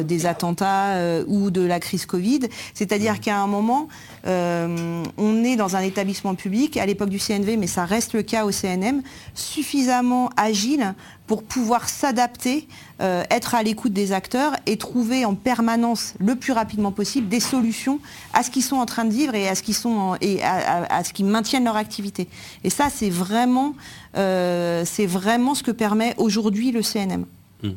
[0.02, 0.96] des attentats
[1.28, 2.40] ou de la crise Covid.
[2.74, 3.90] C'est-à-dire qu'à un moment,
[4.26, 8.46] on est dans un établissement public, à l'époque du CNV, mais ça reste le cas
[8.46, 9.04] au CNM,
[9.36, 10.96] suffisamment agile
[11.28, 12.68] pour pouvoir s'adapter,
[13.02, 17.40] euh, être à l'écoute des acteurs et trouver en permanence, le plus rapidement possible, des
[17.40, 18.00] solutions
[18.34, 21.04] à ce qu'ils sont en train de vivre et à ce qu'ils sont et à,
[21.04, 22.28] ce qu'ils maintiennent leur activité.
[22.64, 23.74] Et ça, c'est vraiment,
[24.18, 27.26] euh, c'est vraiment ce que permet aujourd'hui le CNM.
[27.64, 27.70] Mmh.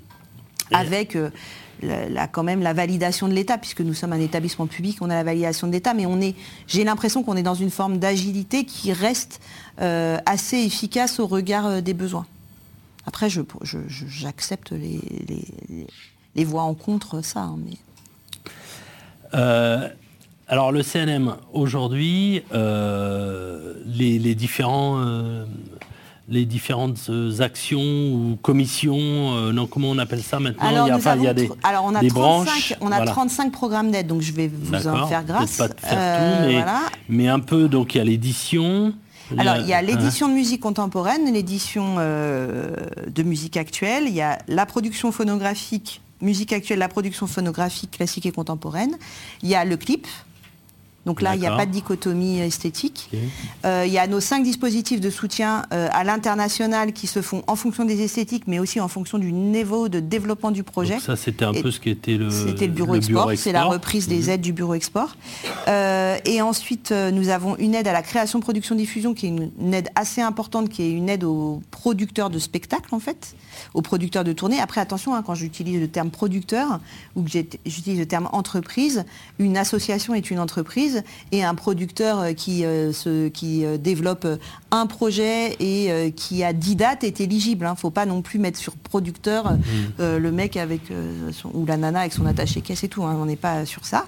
[0.70, 1.30] Avec euh,
[1.80, 5.14] la, quand même la validation de l'État, puisque nous sommes un établissement public, on a
[5.14, 6.34] la validation de l'État, mais on est,
[6.66, 9.40] j'ai l'impression qu'on est dans une forme d'agilité qui reste
[9.78, 12.26] assez efficace au regard des besoins.
[13.08, 15.00] Après, j'accepte les,
[16.36, 17.40] les, voix en contre, ça.
[17.40, 17.78] Hein, mais...
[19.32, 19.88] Euh,
[20.46, 25.46] alors le CNM, aujourd'hui, euh, les, différents, euh,
[26.28, 30.68] les différentes actions ou commissions, non, comment on appelle ça maintenant?
[30.68, 32.74] Alors, il, y a, des, alors on a des 35, branches.
[32.82, 35.56] On a 35 programmes d'aide, donc je vais vous en faire grâce.
[35.56, 36.64] Pas de faire tout, mais,
[37.08, 38.92] mais, un peu, donc il y a l'édition,
[39.36, 42.74] alors, il y a l'édition de musique contemporaine, l'édition euh,
[43.06, 48.26] de musique actuelle, il y a la production phonographique, musique actuelle, la production phonographique classique
[48.26, 48.96] et contemporaine,
[49.42, 50.06] il y a le clip,
[51.06, 53.10] donc là, il n'y a pas de dichotomie esthétique.
[53.64, 57.42] Euh, il y a nos cinq dispositifs de soutien euh, à l'international qui se font
[57.46, 60.98] en fonction des esthétiques, mais aussi en fonction du niveau de développement du projet.
[60.98, 63.30] ça, c'était un peu ce qui était le, c'était le bureau export.
[63.36, 64.28] C'est la reprise des mhm.
[64.28, 65.16] aides du bureau export.
[65.68, 69.74] Euh, et ensuite, nous avons une aide à la création, production, diffusion, qui est une,
[69.74, 73.34] aide assez importante, qui est une aide aux producteurs de spectacles, en fait,
[73.72, 74.60] aux producteurs de tournée.
[74.60, 76.80] Après, attention, hein, quand j'utilise le terme producteur
[77.16, 79.04] ou que j'utilise le terme entreprise,
[79.38, 80.87] une association est une entreprise
[81.32, 82.92] et un producteur euh, qui, euh,
[83.30, 84.26] qui euh, développe
[84.70, 87.64] un projet et qui a 10 dates est éligible.
[87.64, 87.72] Il hein.
[87.72, 89.58] ne faut pas non plus mettre sur producteur mmh.
[89.98, 90.82] le mec avec
[91.54, 93.02] ou la nana avec son attaché caisse et tout.
[93.04, 93.16] Hein.
[93.18, 94.04] on n'est pas sur ça.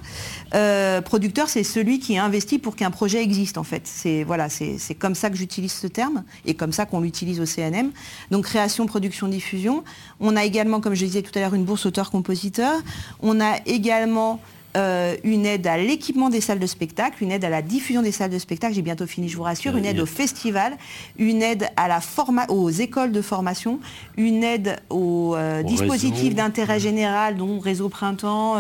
[1.03, 3.83] producteur, c'est celui qui investit pour qu'un projet existe en fait.
[3.85, 7.47] C'est voilà, c'est comme ça que j'utilise ce terme et comme ça qu'on l'utilise au
[7.47, 7.91] CNM.
[8.31, 9.83] Donc création, production, diffusion.
[10.21, 12.75] On a également, comme je disais tout à l'heure, une bourse auteur-compositeur.
[13.21, 14.41] On a également
[14.77, 18.13] euh, une aide à l'équipement des salles de spectacle, une aide à la diffusion des
[18.13, 20.77] salles de spectacle, j'ai bientôt fini, je vous rassure, une aide au festival,
[21.19, 22.01] une aide à la
[22.49, 23.81] aux écoles de formation,
[24.17, 28.57] une aide aux euh, dispositifs d'intérêt général, dont Réseau Printemps,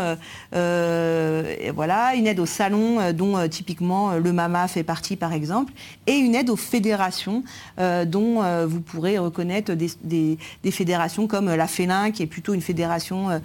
[0.55, 5.73] euh, voilà, une aide aux salons, dont typiquement le MAMA fait partie par exemple,
[6.09, 7.45] et une aide aux fédérations,
[7.79, 10.39] dont vous pourrez reconnaître des,
[10.71, 13.41] fédérations comme la Félin, qui est plutôt une fédération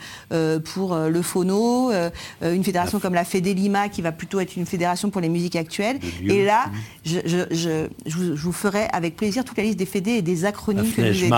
[0.63, 1.91] pour le phono,
[2.56, 5.56] une fédération comme la Fédé Lima, qui va plutôt être une fédération pour les musiques
[5.56, 6.00] actuelles.
[6.28, 6.65] Et là,
[7.04, 7.88] je,
[8.36, 11.30] vous, ferai avec plaisir toute la liste des fédés et des acronymes que vous avez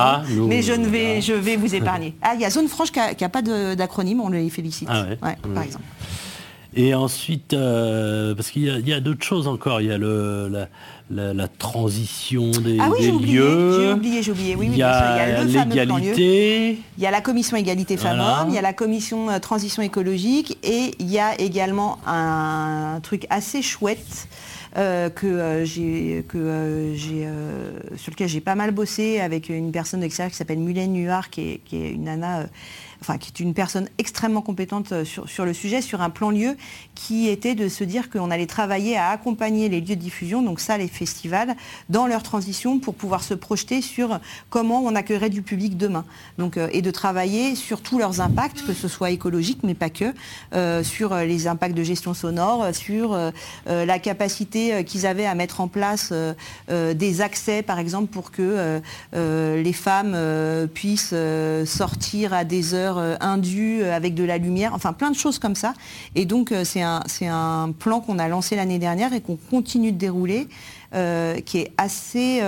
[0.48, 2.16] mais je, ne vais, je vais vous épargner.
[2.22, 5.64] Ah, il y a Zone Franche qui n'a pas d'acronyme, on les félicite, ah par
[5.64, 5.84] exemple.
[6.78, 10.68] Et ensuite, euh, parce qu'il y a, d'autres choses encore, il y a le, la,
[11.58, 13.82] transition des, ah oui, lieux.
[13.82, 14.56] J'ai oublié, j'ai oublié.
[14.56, 16.80] Oui, il y a l'égalité.
[16.98, 20.58] Il y a la commission égalité femmes-hommes, il y a la commission euh, transition écologique
[20.64, 24.28] et il y a également un, truc assez chouette.
[24.76, 27.28] Euh, que j'ai que j'ai
[27.96, 31.42] sur lequel j'ai pas mal bossé avec une personne d'extérieur qui s'appelle Mylène Nuard qui
[31.42, 32.46] est, qui est une nana
[33.02, 36.56] enfin qui est une personne extrêmement compétente euh, sur, le sujet, sur un plan lieu
[36.96, 40.60] qui était de se dire qu'on allait travailler à accompagner les lieux de diffusion, donc
[40.60, 41.56] ça les festivals,
[41.90, 46.06] dans leur transition pour pouvoir se projeter sur comment on accueillerait du public demain.
[46.38, 49.90] Donc, euh, et de travailler sur tous leurs impacts, que ce soit écologique, mais pas
[49.90, 50.14] que,
[50.54, 53.18] euh, sur les impacts de gestion sonore, sur
[53.66, 56.14] la capacité qu'ils avaient à mettre en place
[56.70, 58.82] des accès, par exemple, pour que
[59.14, 60.18] les femmes
[60.74, 61.14] puissent
[61.66, 65.40] sortir à des heures euh, indu euh, avec de la lumière, enfin plein de choses
[65.40, 65.74] comme ça.
[66.16, 69.92] Et donc euh, c'est un, un, plan qu'on a lancé l'année dernière et qu'on continue
[69.92, 70.48] de dérouler,
[71.46, 72.42] qui est assez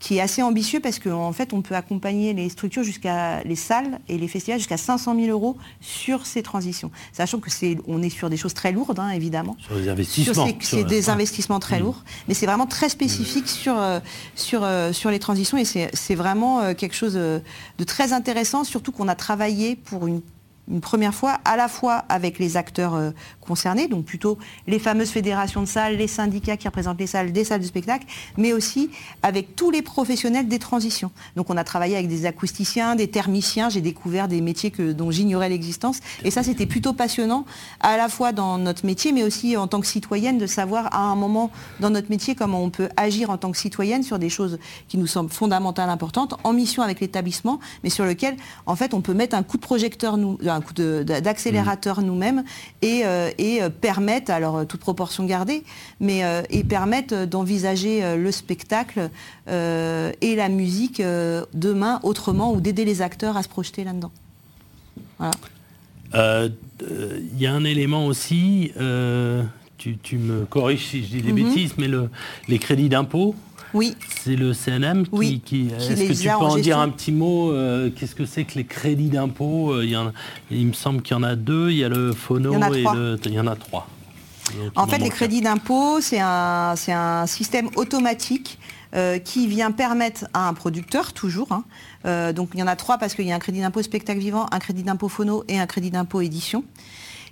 [0.00, 4.00] qui est assez ambitieux parce qu'en fait, on peut accompagner les structures jusqu'à les salles
[4.08, 6.90] et les festivals jusqu'à 500 000 euros sur ces transitions.
[7.12, 9.56] Sachant que c'est, on est sur des choses très lourdes, hein, évidemment.
[9.60, 10.48] Sur des investissements.
[10.60, 11.82] C'est des investissements très mmh.
[11.82, 14.00] lourds, mais c'est vraiment très spécifique sur, euh,
[14.34, 18.92] sur, euh, sur les transitions et c'est vraiment euh, quelque chose de très intéressant, surtout
[18.92, 20.22] qu'on a travaillé pour une
[20.70, 25.10] une première fois à la fois avec les acteurs euh, concernés, donc plutôt les fameuses
[25.10, 28.06] fédérations de salles, les syndicats qui représentent les salles, des salles de spectacle,
[28.36, 28.90] mais aussi
[29.22, 31.10] avec tous les professionnels des transitions.
[31.36, 35.10] Donc on a travaillé avec des acousticiens, des thermiciens, j'ai découvert des métiers que, dont
[35.10, 37.44] j'ignorais l'existence, et ça c'était plutôt passionnant,
[37.80, 41.00] à la fois dans notre métier, mais aussi en tant que citoyenne, de savoir à
[41.00, 44.28] un moment dans notre métier comment on peut agir en tant que citoyenne sur des
[44.28, 48.94] choses qui nous semblent fondamentales, importantes, en mission avec l'établissement, mais sur lequel en fait
[48.94, 52.44] on peut mettre un coup de projecteur, nous, coup d'accélérateur nous-mêmes
[52.82, 55.64] et, euh, et, euh, permettre, alors euh, toute proportion gardée,
[56.00, 59.10] mais et permettre d'envisager le spectacle
[59.46, 61.02] et la musique
[61.54, 64.10] demain autrement ou d'aider les acteurs à se projeter là-dedans.
[66.12, 68.72] Il y a un élément aussi,
[69.78, 71.44] tu, me corriges si je dis des mhm.
[71.44, 72.10] bêtises, mais le,
[72.48, 73.34] les crédits d'impôt,
[73.74, 73.96] oui.
[74.22, 75.06] C'est le CNM
[75.44, 75.68] qui.
[75.68, 78.64] Est-ce que tu peux en, dire un petit mot euh, Qu'est-ce que c'est que les
[78.64, 79.96] crédits d'impôt euh, il,
[80.50, 81.70] il, me semble qu'il y en a deux.
[81.70, 83.18] Il y a le phono et le.
[83.24, 83.86] Il y en a trois.
[84.76, 88.58] en fait, les crédits d'impôt, c'est un, un, système automatique
[88.94, 92.98] euh, qui vient permettre à un producteur, toujours, hein, donc il y en a trois
[92.98, 95.66] parce qu'il y a un crédit d'impôt spectacle vivant, un crédit d'impôt phono et un
[95.66, 96.64] crédit d'impôt édition,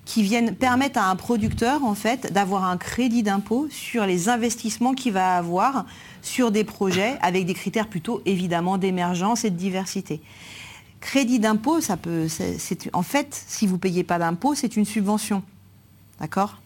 [0.09, 4.95] qui viennent permettre à un producteur en fait d'avoir un crédit d'impôt sur les investissements
[4.95, 5.85] qu'il va avoir
[6.23, 10.21] sur des projets avec des critères plutôt évidemment d'émergence et de diversité.
[11.01, 14.85] Crédit d'impôt, ça peut, c'est, en fait, si vous ne payez pas d'impôt, c'est une
[14.85, 15.43] subvention.
[16.21, 16.61] D'accord?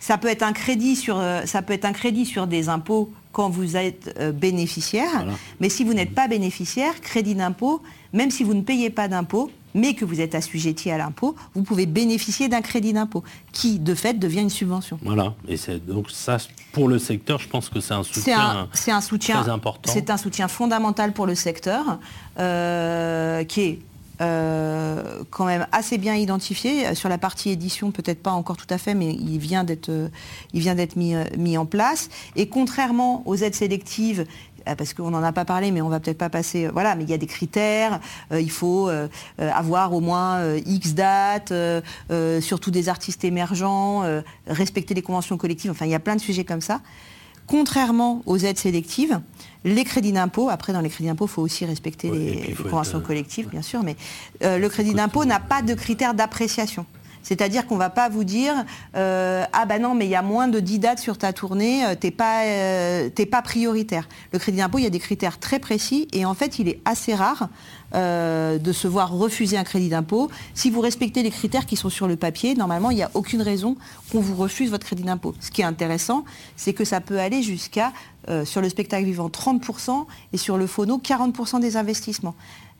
[0.00, 3.10] Ça peut être un crédit sur, euh, ça peut être un crédit sur des impôts
[3.32, 5.26] quand vous êtes euh, bénéficiaire,
[5.60, 7.80] mais si vous n'êtes pas bénéficiaire, crédit d'impôt,
[8.12, 11.62] même si vous ne payez pas d'impôt, mais que vous êtes assujetti à l'impôt, vous
[11.62, 14.98] pouvez bénéficier d'un crédit d'impôt qui, de fait, devient une subvention.
[15.02, 15.34] Voilà.
[15.48, 16.38] Et donc ça,
[16.72, 19.92] pour le secteur, je pense que c'est un soutien, c'est un, soutien très important.
[19.92, 21.98] C'est un soutien fondamental pour le secteur
[22.38, 23.78] euh, qui est
[24.20, 26.94] euh, quand même assez bien identifié.
[26.94, 29.90] Sur la partie édition, peut-être pas encore tout à fait, mais il vient d'être,
[30.52, 32.10] il vient d'être mis, mis en place.
[32.36, 34.24] Et contrairement aux aides sélectives euh,
[34.64, 36.66] parce qu'on n'en a pas parlé, mais on va peut-être pas passer.
[36.66, 38.00] Euh, voilà, mais il y a des critères.
[38.32, 38.90] Euh, il faut
[39.38, 41.52] avoir au moins X dates,
[42.40, 44.04] surtout des artistes émergents,
[44.46, 45.70] respecter les conventions collectives.
[45.70, 46.80] Enfin, il y a plein de sujets comme ça.
[47.46, 49.20] Contrairement aux aides sélectives,
[49.64, 53.48] les crédits d'impôt, après dans les crédits d'impôt, il faut aussi respecter les, conventions collectives,
[53.48, 53.96] bien sûr, mais
[54.40, 56.86] le crédit d'impôt n'a pas de critères d'appréciation.
[57.22, 58.54] C'est-à-dire qu'on ne va pas vous dire
[58.96, 61.84] euh, ah ben non mais il y a moins de 10 dates sur ta tournée,
[61.84, 64.08] euh, t'es pas euh, pas prioritaire.
[64.32, 66.80] Le crédit d'impôt il y a des critères très précis et en fait il est
[66.84, 67.48] assez rare
[67.92, 70.30] de se voir refuser un crédit d'impôt.
[70.54, 73.42] Si vous respectez les critères qui sont sur le papier, normalement il n'y a aucune
[73.42, 73.76] raison
[74.12, 75.34] qu'on vous refuse votre crédit d'impôt.
[75.40, 76.24] Ce qui est intéressant,
[76.56, 77.92] c'est que ça peut aller jusqu'à
[78.44, 82.36] sur le spectacle vivant 30% et sur le phono 40% des investissements.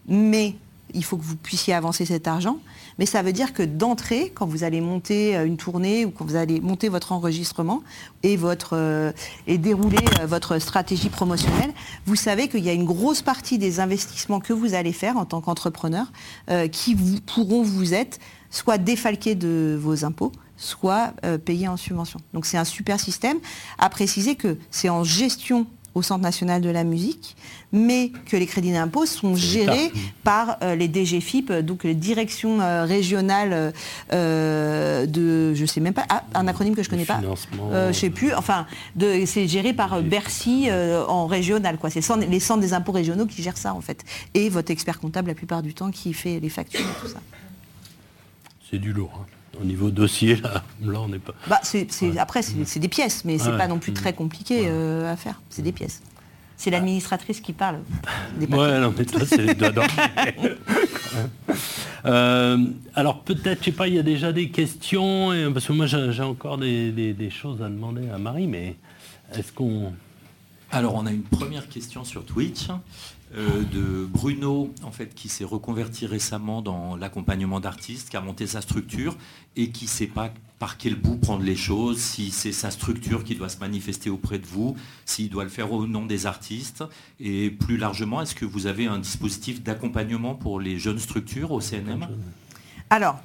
[0.07, 0.55] Mais
[0.95, 2.59] il faut que vous puissiez avancer cet argent.
[2.99, 6.25] Mais ça veut dire que d'entrée, quand vous allez monter euh, une tournée ou quand
[6.25, 7.83] vous allez monter votre enregistrement
[8.23, 8.39] et,
[8.73, 9.13] euh,
[9.47, 11.73] dérouler euh, votre stratégie promotionnelle,
[12.07, 15.25] vous savez qu'il y a une grosse partie des investissements que vous allez faire en
[15.25, 16.07] tant qu'entrepreneur
[16.73, 18.19] qui pourront vous être
[18.51, 22.21] soit défalqués de vos impôts, soit payés en subvention.
[22.35, 23.39] Donc c'est un super système.
[23.79, 27.37] À préciser que c'est en gestion au Centre national de la musique,
[27.73, 29.91] mais que les crédits d'impôt sont gérés
[30.25, 33.73] par euh, les DGFIP, donc les directions euh, régionales
[34.13, 38.11] euh, de, je sais même pas, ah, un acronyme que je connais pas, je sais
[38.11, 38.67] plus, enfin,
[39.27, 40.69] c'est géré par Bercy
[41.09, 41.91] en régional, quoi.
[41.91, 45.29] C'est les centres des impôts régionaux qui gèrent ça en fait, et votre expert comptable
[45.29, 47.21] la plupart du temps qui fait les factures et tout ça.
[48.71, 49.11] C'est du lourd.
[49.21, 49.40] Hein.
[49.61, 51.35] Au niveau dossier, là, là on n'est pas.
[51.47, 51.61] Bah,
[52.19, 55.41] Après, c'est des pièces, mais c'est pas non plus très compliqué euh, à faire.
[55.51, 56.03] C'est des pièces.
[56.57, 57.81] C'est l'administratrice qui parle.
[58.39, 59.71] ouais, non, mais toi, c'est les doigts
[62.05, 62.59] euh,
[62.95, 66.23] alors peut-être, je sais pas, il y a déjà des questions, parce que moi j'ai
[66.23, 68.77] encore des, choses à demander à Marie, mais
[69.35, 69.93] est-ce qu'on...
[70.71, 72.69] Alors on a une première question sur Twitch.
[73.37, 78.47] Euh, de Bruno, en fait, qui s'est reconverti récemment dans l'accompagnement d'artistes, qui a monté
[78.49, 79.17] sa structure
[79.55, 83.23] et qui ne sait pas par quel bout prendre les choses, si c'est sa structure
[83.23, 86.83] qui doit se manifester auprès de vous, s'il doit le faire au nom des artistes.
[87.21, 91.61] Et plus largement, est-ce que vous avez un dispositif d'accompagnement pour les jeunes structures au
[91.61, 92.09] CNM
[92.91, 93.21] Alors,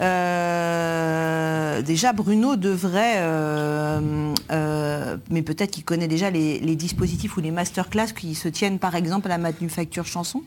[0.00, 7.50] euh, déjà, Bruno devrait, euh, euh, mais peut-être qu'il connaît déjà les, dispositifs ou les
[7.50, 10.42] masterclass qui se tiennent par exemple à la manufacture chanson.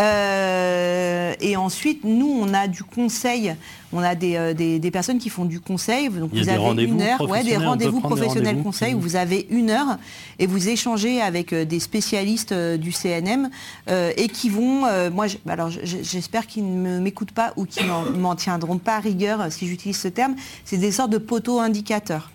[0.00, 3.54] Euh, et ensuite, nous, on a du conseil.
[3.92, 6.08] On a des, euh, des, personnes qui font du conseil.
[6.08, 9.98] Donc vous avez une heure, ouais, des rendez-vous professionnels conseils où vous avez une heure
[10.38, 13.50] et vous échangez avec euh, des spécialistes du CNM
[13.88, 18.78] et qui vont, moi, alors j'espère qu'ils ne m'écoutent pas ou qu'ils ne m'en tiendront
[18.78, 20.34] pas à rigueur si j'utilise ce terme.
[20.64, 22.30] C'est des sortes de poteaux indicateurs.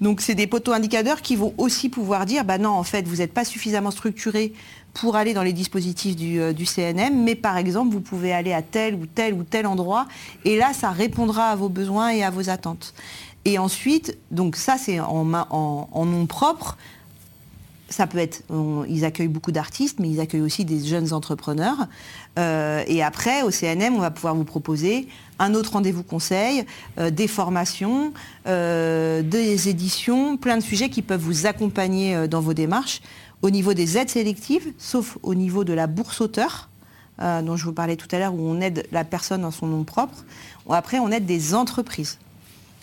[0.00, 3.16] Donc c'est des poteaux indicateurs qui vont aussi pouvoir dire, bah non, en fait, vous
[3.16, 4.54] n'êtes pas suffisamment structuré
[4.94, 8.62] pour aller dans les dispositifs euh, du, CNM, mais par exemple, vous pouvez aller à
[8.62, 10.06] tel ou tel ou tel endroit,
[10.44, 12.94] et là, ça répondra à vos besoins et à vos attentes.
[13.44, 16.76] Et ensuite, donc ça, c'est en, nom propre.
[17.88, 18.42] Ça peut être,
[18.88, 21.88] ils accueillent beaucoup d'artistes, mais ils accueillent aussi des jeunes entrepreneurs.
[22.38, 25.08] Euh, et après, au CNM, on va pouvoir vous proposer
[25.38, 26.64] un autre rendez-vous conseil,
[26.98, 28.12] euh, des formations,
[28.46, 33.00] des éditions, plein de sujets qui peuvent vous accompagner dans vos démarches
[33.42, 36.68] au niveau des aides sélectives, sauf au niveau de la bourse auteur,
[37.20, 39.66] euh, dont je vous parlais tout à l'heure, où on aide la personne en son
[39.66, 40.24] nom propre.
[40.68, 42.18] Après, on aide des entreprises.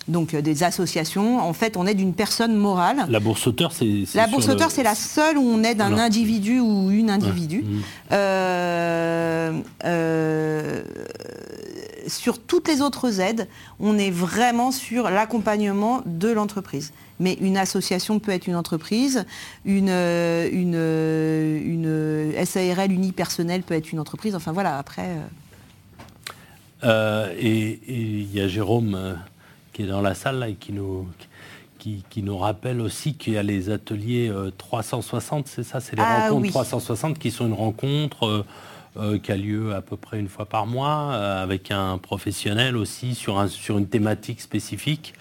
[0.08, 3.06] Donc euh, des associations, en fait, on aide une personne morale.
[3.08, 4.04] La bourse auteur, c'est...
[4.14, 7.62] La bourse auteur, c'est la seule où on aide un individu ou une individu.
[7.62, 7.78] Mmh.
[8.12, 9.62] Euh,
[12.06, 13.48] sur toutes les autres aides,
[13.80, 19.24] on est vraiment sur l'accompagnement de l'entreprise mais une association peut être une entreprise,
[19.64, 25.06] une, une, une SARL unipersonnelle peut être une entreprise, enfin voilà, après...
[25.08, 25.22] Euh.
[26.84, 29.14] Euh, et il y a Jérôme euh,
[29.78, 31.06] qui est dans la salle là, et qui nous,
[31.78, 36.28] qui, nous rappelle aussi qu'il y a les ateliers 360, c'est ça, c'est les ah
[36.28, 38.44] rencontres 360 qui sont une rencontre
[39.22, 43.38] qui a lieu à peu près une fois par mois avec un professionnel aussi sur,
[43.38, 45.14] un, sur une thématique spécifique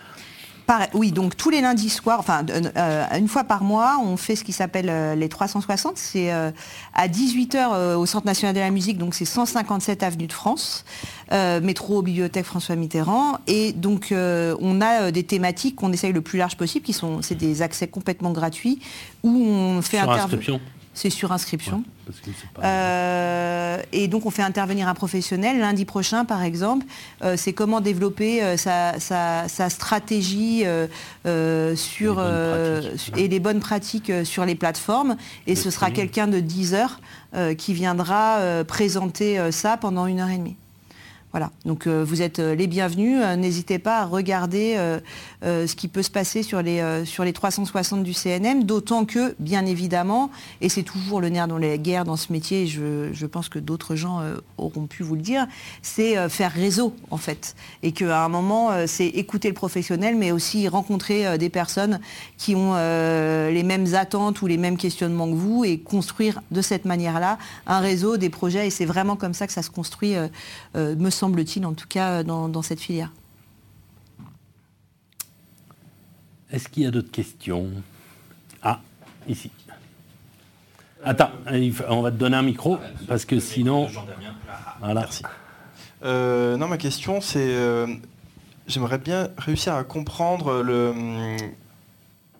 [0.94, 4.44] oui, donc tous les lundis soirs, enfin euh, une fois par mois, on fait ce
[4.44, 5.98] qui s'appelle euh, les 360.
[5.98, 6.52] C'est euh,
[6.94, 10.86] à 18h au Centre national de la musique, donc c'est 157 avenue de France,
[11.32, 13.38] métro bibliothèque François Mitterrand.
[13.48, 17.36] Et donc on a des thématiques qu'on essaye le plus large possible, qui sont c'est
[17.36, 18.80] des accès complètement gratuits
[19.24, 20.60] où on fait intervenir
[20.98, 21.84] c'est sur inscription.
[22.64, 25.60] Euh, et donc on fait intervenir un professionnel.
[25.60, 26.88] Lundi prochain, par exemple,
[27.24, 30.64] euh, c'est comment développer euh, sa, stratégie
[31.76, 32.22] sur
[33.16, 35.18] et les bonnes pratiques sur les plateformes.
[35.46, 37.00] Et ce sera quelqu'un de 10 heures
[37.58, 40.58] qui viendra présenter ça pendant une heure et demie.
[41.38, 43.20] Voilà, donc euh, vous êtes euh, les bienvenus.
[43.22, 44.76] Euh, n'hésitez pas à regarder
[45.44, 49.68] ce qui peut se passer sur les, sur les 360 du CNM, d'autant que, bien
[49.68, 50.32] évidemment,
[50.62, 53.60] et c'est toujours le nerf dans les guerres dans ce métier, je, je pense que
[53.60, 54.22] d'autres gens
[54.58, 55.46] auront pu vous le dire,
[55.84, 57.56] c'est faire réseau, en fait.
[57.84, 62.00] Et qu'à un moment, c'est écouter le professionnel, mais aussi rencontrer des personnes
[62.38, 66.86] qui ont les mêmes attentes ou les mêmes questionnements que vous et construire de cette
[66.86, 68.68] manière-là un réseau, des projets.
[68.68, 70.16] Et c'est vraiment comme ça que ça se construit,
[70.76, 73.12] me semble-t-il, en tout cas dans, cette filière.
[76.50, 77.70] Est-ce qu'il y a d'autres questions?
[78.62, 78.80] Ah,
[79.28, 79.52] ici.
[81.04, 81.32] Attends,
[81.90, 83.90] on va te donner un micro, parce que sinon...
[84.80, 85.02] Voilà.
[85.02, 85.24] Merci.
[86.06, 87.40] Euh, non, ma question, c'est...
[87.40, 87.88] Euh,
[88.68, 90.94] j'aimerais bien réussir à comprendre le,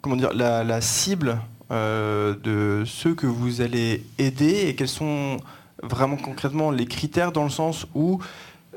[0.02, 5.38] comment dire, la, cible euh, de ceux que vous allez aider et quels sont
[5.84, 8.20] vraiment concrètement les critères dans le sens où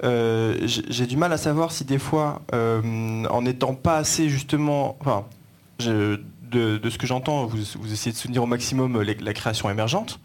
[0.02, 4.96] euh, j'ai du mal à savoir si des fois, euh, en n'étant pas assez justement,
[5.00, 5.26] enfin,
[5.78, 6.20] de,
[6.88, 10.20] ce que j'entends, vous, essayez de soutenir au maximum la création émergente.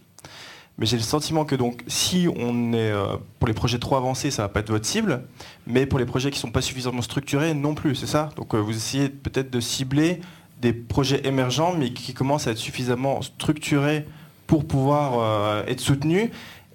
[0.77, 4.29] Mais j'ai le sentiment que donc, si on est euh, pour les projets trop avancés,
[4.29, 5.23] ça va pas être votre cible,
[5.67, 8.29] mais pour les projets qui sont pas suffisamment structurés, non plus, c'est ça?
[8.35, 10.19] Donc vous essayez peut-être de cibler
[10.61, 14.05] des projets émergents, mais qui commencent à être suffisamment structurés
[14.47, 16.29] pour pouvoir être soutenus.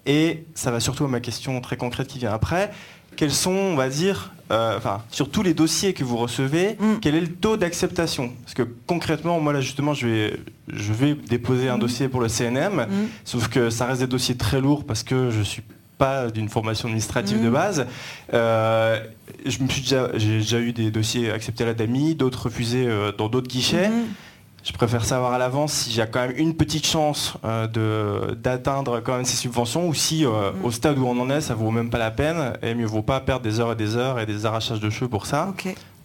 [0.05, 2.71] Et ça va surtout à ma question très concrète qui vient après.
[3.15, 6.99] Quels sont, on va dire, euh, enfin, sur tous les dossiers que vous recevez, mm.
[7.01, 8.33] quel est le taux d'acceptation?
[8.43, 11.81] Parce que concrètement, moi là justement, je vais, je vais déposer un mm.
[11.81, 12.87] dossier pour le CNM, mm.
[13.23, 15.61] sauf que ça reste des dossiers très lourds parce que je suis
[15.97, 17.85] pas d'une formation administrative de base.
[18.33, 18.99] Euh,
[19.45, 22.87] je me suis déjà, j'ai déjà eu des dossiers acceptés à la DAMI, d'autres refusés
[22.87, 23.89] euh, dans d'autres guichets.
[24.63, 29.15] Je préfère savoir à l'avance si j'ai quand même une petite chance euh, d'atteindre quand
[29.15, 30.65] même ces subventions ou si euh, mm.
[30.65, 33.01] au stade où on en est, ça vaut même pas la peine et mieux vaut
[33.01, 35.53] pas perdre des heures et des heures et des arrachages de cheveux pour ça.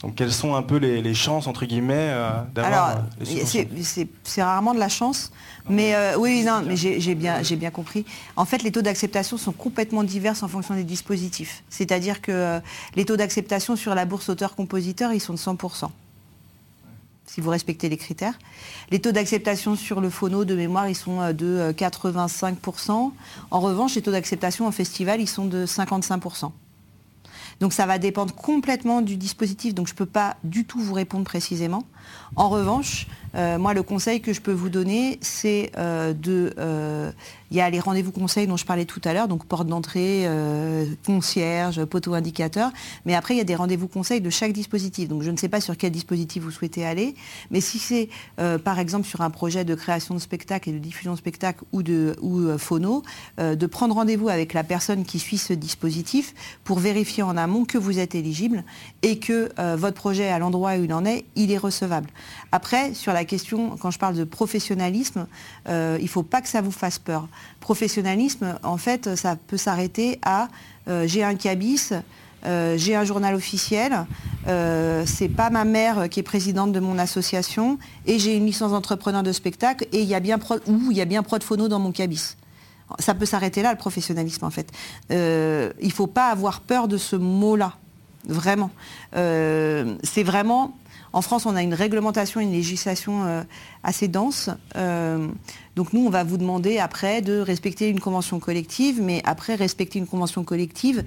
[0.01, 4.89] Donc quelles sont un peu les, chances entre guillemets euh, d'avoir c'est rarement de la
[4.89, 5.33] chance,
[5.69, 8.05] mais oui, non, mais j'ai bien, bien compris.
[8.37, 11.63] En fait, les taux d'acceptation sont complètement divers en fonction des dispositifs.
[11.71, 12.61] C'est-à-dire que
[12.95, 15.89] les taux d'acceptation sur la bourse auteur-compositeur, ils sont de 100%.
[17.27, 18.39] Si vous respectez les critères.
[18.91, 23.13] Les taux d'acceptation sur le phono de mémoire, ils sont de 85%.
[23.51, 26.53] En revanche, les taux d'acceptation en festival, ils sont de 55%.
[27.61, 30.93] Donc ça va dépendre complètement du dispositif, donc je ne peux pas du tout vous
[30.93, 31.85] répondre précisément.
[32.37, 33.07] En revanche,
[33.37, 36.55] euh, moi, le conseil que je peux vous donner, c'est euh, de...
[36.59, 37.11] Euh,
[37.53, 40.29] il y a les rendez-vous conseils dont je parlais tout à l'heure, donc porte d'entrée,
[41.07, 42.73] concierge, poteau indicateur.
[43.05, 45.09] Mais après, il y a des rendez-vous conseils de chaque dispositif.
[45.09, 47.15] Donc je ne sais pas sur quel dispositif vous souhaitez aller.
[47.53, 48.09] Mais si c'est,
[48.65, 51.85] par exemple, sur un projet de création de spectacle et de diffusion de spectacle ou
[51.85, 53.05] de ou, phono,
[53.39, 56.35] de prendre rendez-vous avec la personne qui suit ce dispositif
[56.65, 58.65] pour vérifier en amont que vous êtes éligible
[59.03, 62.11] et que votre projet, à l'endroit où il en est, il est recevable.
[62.51, 65.27] Après, sur la question, quand je parle de professionnalisme,
[65.69, 67.29] euh, il ne faut pas que ça vous fasse peur.
[67.61, 70.49] Professionnalisme, en fait, ça peut s'arrêter à
[70.89, 71.93] euh, j'ai un cabis,
[72.47, 74.07] euh, j'ai un journal officiel,
[75.05, 79.23] c'est pas ma mère qui est présidente de mon association, et j'ai une licence d'entrepreneur
[79.23, 81.45] de spectacle, et il y a bien pro, ou il y a bien pro de
[81.45, 82.37] phono dans mon cabis.
[83.01, 84.71] Ça peut s'arrêter là, le professionnalisme, en fait.
[85.11, 87.75] il ne faut pas avoir peur de ce mot-là,
[88.29, 88.71] vraiment.
[89.13, 90.77] c'est vraiment
[91.17, 93.43] en France, on a une réglementation, une législation euh,
[93.83, 94.51] assez dense.
[94.77, 95.29] Euh,
[95.75, 99.99] donc nous, on va vous demander après de respecter une convention collective, mais après respecter
[99.99, 101.05] une convention collective,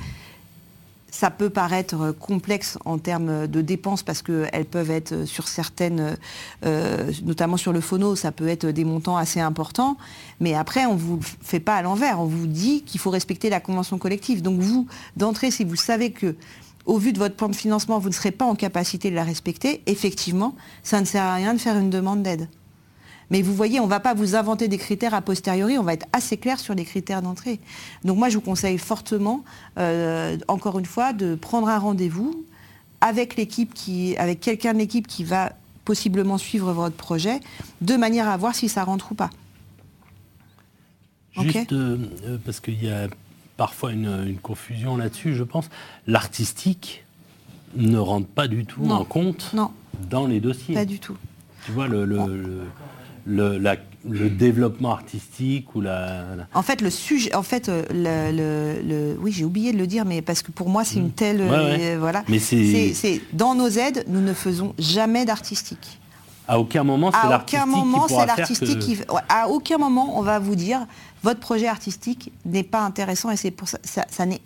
[1.11, 6.17] ça peut paraître complexe en termes de dépenses parce qu'elles peuvent être sur certaines,
[6.65, 9.95] euh, notamment sur le phono, ça peut être des montants assez importants.
[10.39, 12.19] Mais après, on ne vous fait pas à l'envers.
[12.19, 14.41] On vous dit qu'il faut respecter la convention collective.
[14.41, 14.87] Donc vous,
[15.17, 16.35] d'entrée, si vous savez que
[16.89, 19.23] au vu de votre plan de financement, vous ne serez pas en capacité de la
[19.23, 22.47] respecter, effectivement, ça ne sert à rien de faire une demande d'aide.
[23.29, 25.93] Mais vous voyez, on ne va pas vous inventer des critères a posteriori, on va
[25.93, 27.59] être assez clair sur les critères d'entrée.
[28.05, 29.43] Donc moi, je vous conseille fortement,
[29.77, 32.43] euh, encore une fois, de prendre un rendez-vous
[33.01, 35.53] avec l'équipe qui, avec quelqu'un de l'équipe qui va
[35.85, 37.39] possiblement suivre votre projet,
[37.81, 39.29] de manière à voir si ça rentre ou pas.
[41.39, 43.07] Juste euh, euh, parce qu'il y a
[43.59, 45.69] parfois une, confusion là-dessus, je pense.
[46.07, 47.03] L'artistique
[47.75, 49.53] ne rentre pas du tout en compte
[50.09, 50.73] dans les dossiers.
[50.73, 51.17] Pas du tout.
[51.65, 52.05] Tu vois, le,
[53.25, 59.43] le, développement artistique ou la, En fait, le sujet, en fait, euh, le, oui, j'ai
[59.43, 62.23] oublié de le dire, mais parce que pour moi, c'est une telle, euh, voilà.
[62.29, 65.99] Mais c'est, dans nos aides, nous ne faisons jamais d'artistique.
[66.47, 68.97] À aucun moment, c'est l'artistique qui moment, c'est l'artistique qui,
[69.27, 70.87] à aucun moment, on va vous dire
[71.23, 74.41] votre projet artistique n'est pas intéressant et c'est pour ça, ça, n'est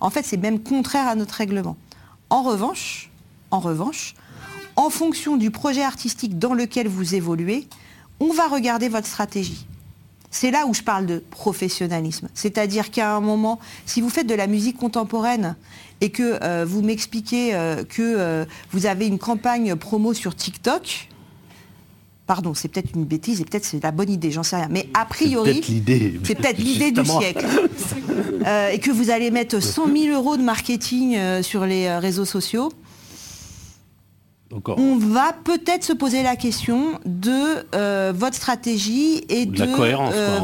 [0.00, 1.76] en fait, c'est même contraire à notre règlement.
[2.30, 3.10] En revanche,
[3.50, 4.14] en revanche,
[4.76, 7.66] en fonction du projet artistique dans lequel vous évoluez,
[8.20, 9.66] on va regarder votre stratégie.
[10.30, 12.28] C'est là où je parle de professionnalisme.
[12.34, 15.56] C'est-à-dire qu'à un moment, si vous faites de la musique contemporaine
[16.00, 21.08] et que euh, vous m'expliquez euh, que euh, vous avez une campagne promo sur TikTok,
[22.26, 24.66] Pardon, c'est peut-être une bêtise et peut-être c'est la bonne idée, j'en sais rien.
[24.68, 25.62] Mais a priori,
[26.24, 27.46] c'est peut-être l'idée du siècle.
[28.46, 31.98] Euh, et que vous allez mettre 100 000 euros de marketing euh, sur les euh,
[31.98, 32.72] réseaux sociaux.
[34.52, 39.64] On va peut-être se poser la question de votre stratégie et de,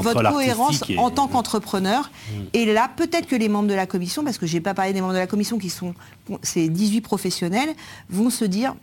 [0.01, 2.11] votre cohérence en tant qu'entrepreneur.
[2.11, 2.41] Mm.
[2.55, 4.93] Et là, peut-être que les membres de la commission, parce que je n'ai pas parlé
[4.93, 5.95] des membres de la commission qui sont
[6.43, 7.71] ces 18 professionnels,
[8.11, 8.75] vont se dire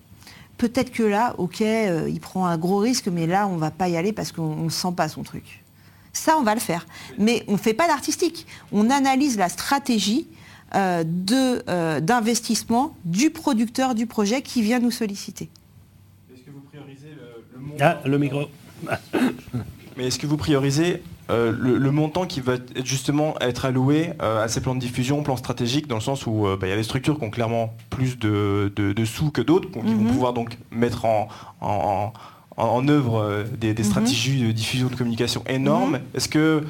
[0.60, 3.72] peut-être que là, ok, euh, il prend un gros risque, mais là, on ne va
[3.72, 5.64] pas y aller parce qu'on ne sent pas son truc.
[6.14, 6.86] Ça, on va le faire.
[7.18, 8.46] Mais on ne fait pas d'artistique.
[8.72, 10.28] On analyse la stratégie
[10.76, 11.04] euh,
[11.34, 15.50] euh, d'investissement du producteur du projet qui vient nous solliciter.
[16.34, 18.42] Est-ce que vous priorisez le, le Ah, le micro.
[19.98, 22.54] mais est-ce que vous priorisez euh, le, montant qui va
[22.84, 26.48] justement être alloué euh, à ces plans de diffusion, plans stratégiques, dans le sens où
[26.48, 28.72] euh, bah, il y a des structures qui ont clairement plus de,
[29.06, 30.08] sous que d'autres, qui vont mhm.
[30.08, 31.28] pouvoir donc mettre en,
[31.62, 32.14] en
[32.88, 33.84] œuvre euh, des, mhm.
[33.84, 35.94] stratégies de diffusion de communication énormes.
[35.94, 36.02] Mhm.
[36.16, 36.64] Est-ce que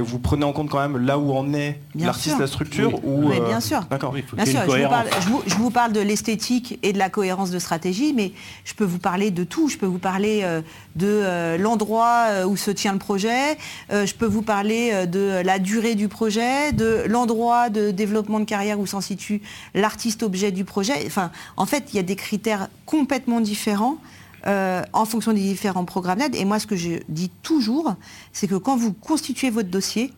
[0.00, 3.40] vous prenez en compte quand même là où en est l'artiste, la structure ou, oui,
[3.46, 3.82] bien sûr.
[3.90, 4.12] D'accord.
[4.12, 4.60] bien sûr.
[4.66, 8.32] Je vous, parle, de l'esthétique et de la cohérence de stratégie, mais
[8.64, 9.68] je peux vous parler de tout.
[9.68, 10.62] Je peux vous parler euh,
[10.96, 13.58] de euh, l'endroit où se tient le projet.
[13.90, 18.80] je peux vous parler de la durée du projet, de l'endroit de développement de carrière
[18.80, 19.42] où s'en situe
[19.74, 20.94] l'artiste objet du projet.
[21.06, 23.98] Enfin, en fait, il y a des critères complètement différents.
[24.46, 26.36] Euh, en fonction des différents programmes d'aide.
[26.36, 27.96] Et moi, ce que je dis toujours,
[28.32, 30.12] c'est que quand vous constituez votre dossier,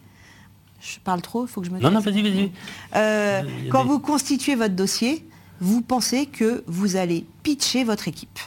[0.81, 1.81] je parle trop, il faut que je me...
[1.81, 2.53] Non, non, vas-y, vas-y.
[2.95, 5.27] Euh, quand vous constituez votre dossier,
[5.61, 8.39] vous pensez que vous allez pitcher votre équipe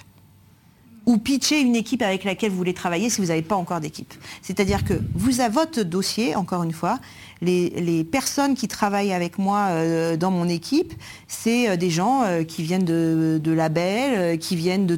[1.07, 4.13] ou pitcher une équipe avec laquelle vous voulez travailler si vous n'avez pas encore d'équipe.
[4.43, 6.99] C'est-à-dire que vous avez votre dossier, encore une fois,
[7.42, 9.70] les, personnes qui travaillent avec moi
[10.18, 10.94] dans mon équipe,
[11.28, 14.96] c'est des gens qui viennent de, labels, qui viennent de,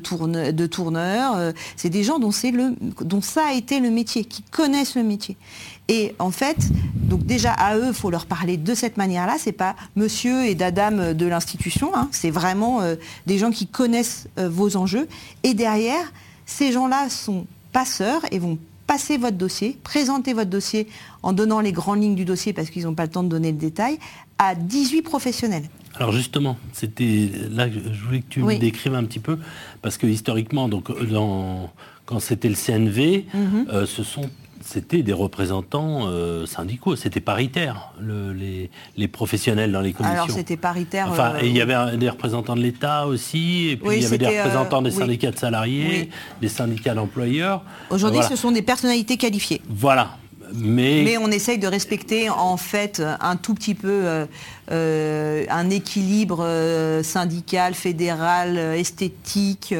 [0.51, 1.53] de tourneurs.
[1.75, 2.31] c'est des gens dont,
[3.21, 5.37] ça a été le métier, qui connaissent le métier.
[5.89, 6.57] Et en fait,
[6.95, 9.35] donc déjà à eux, il faut leur parler de cette manière-là.
[9.37, 11.91] C'est pas monsieur et dadame de l'institution.
[11.93, 12.07] Hein.
[12.11, 15.07] C'est vraiment euh, des gens qui connaissent euh, vos enjeux.
[15.43, 16.13] Et derrière,
[16.45, 20.87] ces gens-là sont passeurs et vont passer votre dossier, présenter votre dossier
[21.21, 23.51] en donnant les grandes lignes du dossier parce qu'ils n'ont pas le temps de donner
[23.51, 23.97] le détail,
[24.37, 25.69] à 18 professionnels.
[25.95, 29.37] Alors justement, c'était là que je voulais que tu me décrives un petit peu,
[29.81, 30.89] parce que historiquement, donc
[32.05, 33.67] quand c'était le CNV, mhm.
[33.71, 34.29] euh, ce sont
[34.63, 40.23] c'était des représentants euh, syndicaux, c'était paritaire, les, professionnels dans les commissions.
[40.23, 41.07] Alors c'était paritaire.
[41.09, 44.17] Enfin, et il y avait des représentants de l'État aussi, et puis il y avait
[44.17, 46.09] des représentants des euh, syndicats de salariés,
[46.41, 47.63] des syndicats d'employeurs.
[47.89, 49.61] Aujourd'hui, ce sont des personnalités qualifiées.
[49.69, 50.17] Voilà,
[50.53, 51.17] mais...
[51.17, 54.25] on essaye de respecter en fait un tout petit peu euh,
[54.71, 59.73] euh, un équilibre euh, syndical, fédéral, esthétique,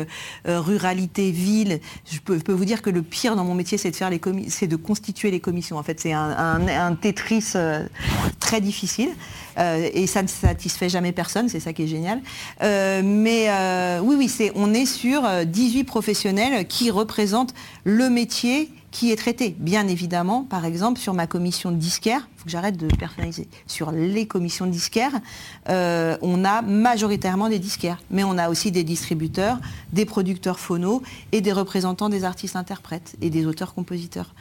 [0.46, 1.80] ruralité, ville.
[2.12, 4.68] Je peux, vous dire que le pire dans mon métier, c'est de faire les c'est
[4.68, 5.78] de constituer les commissions.
[5.78, 7.54] En fait, c'est un, Tetris
[8.40, 9.10] très difficile.
[9.58, 12.22] et ça ne satisfait jamais personne, c'est ça qui est génial.
[12.62, 13.50] mais
[14.02, 17.54] oui, oui, on est sur 18 professionnels qui représentent
[17.84, 19.56] le métier qui est traité.
[19.58, 23.92] Bien évidemment, par exemple, sur ma commission disquaire, il faut que j'arrête de personnaliser, sur
[23.92, 25.20] les commissions disquaires,
[25.68, 29.58] euh, on a majoritairement des disquaires, mais on a aussi des distributeurs,
[29.92, 34.34] des producteurs phonos et des représentants des artistes-interprètes et des auteurs-compositeurs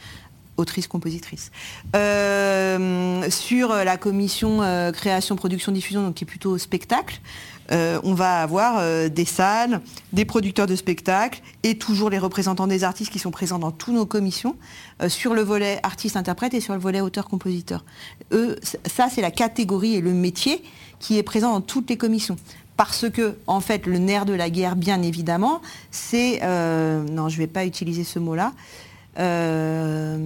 [0.57, 1.51] autrices compositrices.
[1.95, 7.19] Euh, sur la commission euh, création, production, diffusion, donc qui est plutôt spectacle,
[7.71, 9.81] euh, on va avoir des salles,
[10.11, 13.93] des producteurs de spectacles et toujours les représentants des artistes qui sont présents dans toutes
[13.93, 14.57] nos commissions
[15.07, 17.85] sur le volet artiste-interprète et sur le volet auteur-compositeur.
[18.85, 20.61] ça c'est la catégorie et le métier
[20.99, 22.35] qui est présent dans toutes les commissions
[22.75, 26.41] parce que, en fait, le nerf de la guerre, bien évidemment, c'est...
[26.41, 28.51] non, je ne vais pas utiliser ce mot-là.
[29.19, 30.17] Euh,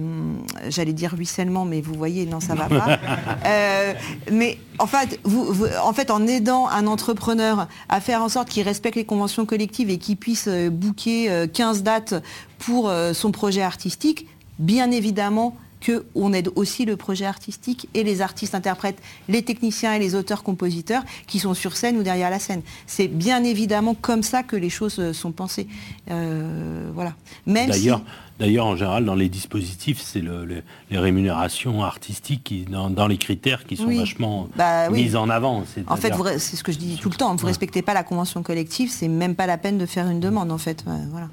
[0.68, 2.98] j'allais dire ruissellement, mais vous voyez, non, ça va pas.
[3.46, 3.94] Euh,
[4.32, 8.62] mais en fait, vous, en fait, en aidant un entrepreneur à faire en sorte qu'il
[8.62, 12.14] respecte les conventions collectives et qu'il puisse euh, booker 15 dates
[12.58, 14.26] pour son projet artistique,
[14.58, 19.98] bien évidemment, qu'on aide aussi le projet artistique et les artistes interprètes, les techniciens et
[19.98, 22.62] les auteurs-compositeurs qui sont sur scène ou derrière la scène.
[22.86, 25.66] C'est bien évidemment comme ça que les choses sont pensées.
[26.06, 27.14] voilà.
[27.46, 28.02] Même D'ailleurs,
[28.38, 33.76] D'ailleurs, en général, dans les dispositifs, c'est les rémunérations artistiques qui, dans, les critères qui
[33.76, 35.64] sont vachement bah mises en avant.
[35.88, 37.34] En fait, c'est ce que je dis tout le temps.
[37.34, 40.20] Vous ne respectez pas la convention collective, c'est même pas la peine de faire une
[40.20, 40.84] demande, en fait.
[41.10, 41.28] Voilà.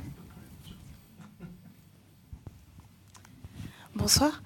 [3.95, 4.41] Bonsoir.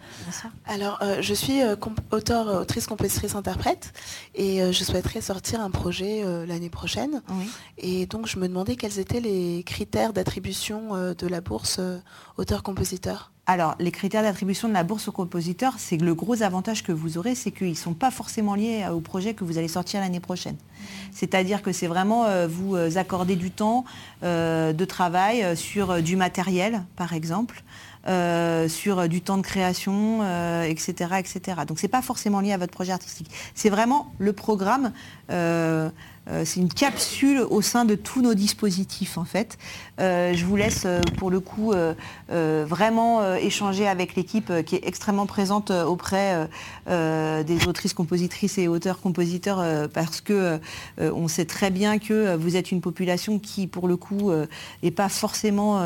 [0.67, 1.75] Alors, euh, je suis euh,
[2.11, 3.93] auteur, euh, autrice, compositrice, interprète,
[4.35, 7.21] et je souhaiterais sortir un projet l'année prochaine.
[7.77, 11.81] Et donc, je me demandais quels étaient les critères d'attribution de la bourse
[12.37, 13.31] auteur-compositeur.
[13.47, 17.17] Alors, les critères d'attribution de la bourse aux compositeurs, c'est le gros avantage que vous
[17.17, 20.19] aurez, c'est qu'ils ne sont pas forcément liés au projet que vous allez sortir l'année
[20.19, 20.55] prochaine.
[21.11, 23.85] C'est-à-dire que c'est vraiment vous accorder du temps
[24.21, 27.63] de travail sur du matériel, par exemple.
[28.09, 30.23] Euh, sur du temps de création,
[30.63, 31.61] etc., euh, etc.
[31.67, 33.29] Donc c'est pas forcément lié à votre projet artistique.
[33.53, 34.93] C'est vraiment le programme
[35.29, 35.89] euh,
[36.31, 39.57] euh, c'est une capsule au sein de tous nos dispositifs en fait.
[39.99, 41.73] Euh, je vous laisse euh, pour le coup
[42.29, 46.47] vraiment échanger avec l'équipe qui est extrêmement présente auprès
[46.87, 50.59] des autrices, compositrices et auteurs-compositeurs parce que
[50.99, 54.31] on sait très bien que vous êtes une population qui pour le coup
[54.83, 55.83] n'est pas forcément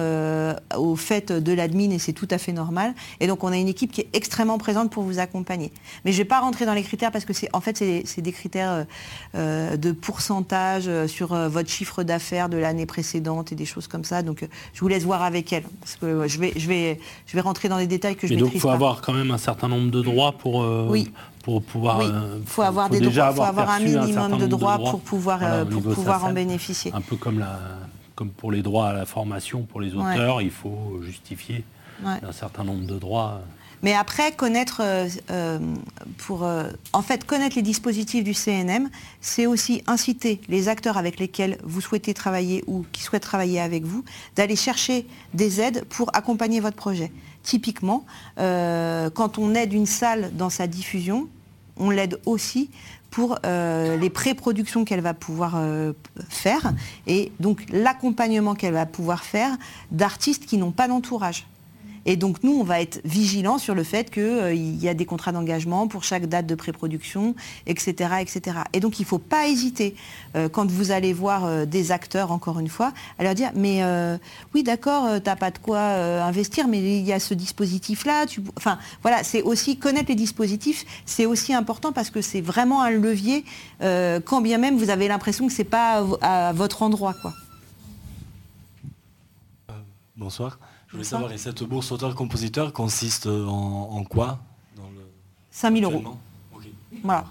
[0.76, 2.93] au fait de l'admin et c'est tout à fait normal.
[3.20, 5.72] Et donc on a une équipe qui est extrêmement présente pour vous accompagner.
[6.05, 8.22] Mais je ne vais pas rentrer dans les critères parce que c'est en fait c'est
[8.22, 8.86] des critères
[9.34, 14.03] de pourcentage euh, sur euh, votre chiffre d'affaires de l'année précédente et des choses comme
[14.06, 14.22] ça.
[14.24, 15.64] Donc euh, je vous laisse voir avec elle.
[15.80, 18.39] Parce que je vais, je vais, je vais rentrer dans les détails que je Mais
[18.39, 20.66] donc il faut avoir quand même un certain nombre de droits pour.
[20.89, 21.12] oui.
[21.43, 21.99] Pour pouvoir.
[21.99, 22.06] Oui.
[22.45, 26.32] Faut avoir des droits, faut avoir un minimum de droits, pour pouvoir, pour pouvoir en
[26.32, 26.93] bénéficier.
[26.93, 27.60] Un peu comme, la,
[28.16, 31.66] comme pour les droits à la formation pour les auteurs, il faut justifier
[32.06, 33.41] un certain nombre de droits.
[33.84, 35.60] Mais après, connaître, euh, euh,
[36.32, 41.58] euh, en fait, connaître les dispositifs du CNM, c'est aussi inciter les acteurs avec lesquels
[41.64, 44.06] vous souhaitez travailler ou qui souhaitent travailler avec vous,
[44.38, 47.12] d'aller chercher des aides pour accompagner votre projet.
[47.44, 48.06] Typiquement,
[48.38, 51.28] quand on aide une salle dans sa diffusion,
[51.76, 52.70] on l'aide aussi
[53.12, 55.62] pour les pré-productions qu'elle va pouvoir
[56.30, 56.74] faire
[57.06, 59.58] et donc l'accompagnement qu'elle va pouvoir faire
[59.92, 61.46] d'artistes qui n'ont pas d'entourage
[62.06, 65.32] Et donc nous, on va être vigilants sur le fait qu'il y a des contrats
[65.32, 67.36] d'engagement pour chaque date de pré-production,
[67.66, 68.58] etc., etc.
[68.74, 69.95] Et donc il ne faut pas hésiter,
[70.51, 73.82] quand vous allez voir des acteurs, encore une fois, à leur dire, mais
[74.54, 78.26] oui, d'accord, tu n'as pas de quoi investir, mais il y a ce dispositif-là.
[78.58, 82.91] Enfin, voilà, c'est aussi connaître les dispositifs, c'est aussi important parce que c'est vraiment un
[82.91, 83.45] levier,
[83.80, 87.14] quand bien même vous avez l'impression que ce n'est pas à, votre endroit.
[87.22, 87.34] Quoi.
[89.70, 89.74] Euh,
[90.18, 90.60] bonsoir.
[90.94, 94.38] Je voulais savoir, et cette bourse auteur-compositeur consiste en, quoi
[94.78, 95.02] dans le...
[95.50, 96.04] 5 000 euros.
[97.04, 97.26] Voilà.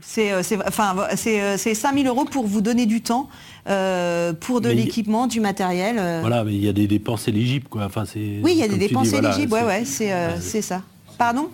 [0.00, 0.34] C'est
[0.66, 3.28] enfin, 5 000 euros pour vous donner du temps,
[3.68, 5.98] euh, pour de l'équipement, du matériel.
[6.00, 6.18] Euh.
[6.20, 7.68] Voilà, mais il y a des dépenses éligibles.
[7.68, 7.84] Quoi.
[7.84, 10.82] Enfin, oui, il y a des dépenses éligibles, ouais, ouais, c'est ça.
[11.16, 11.48] Pardon?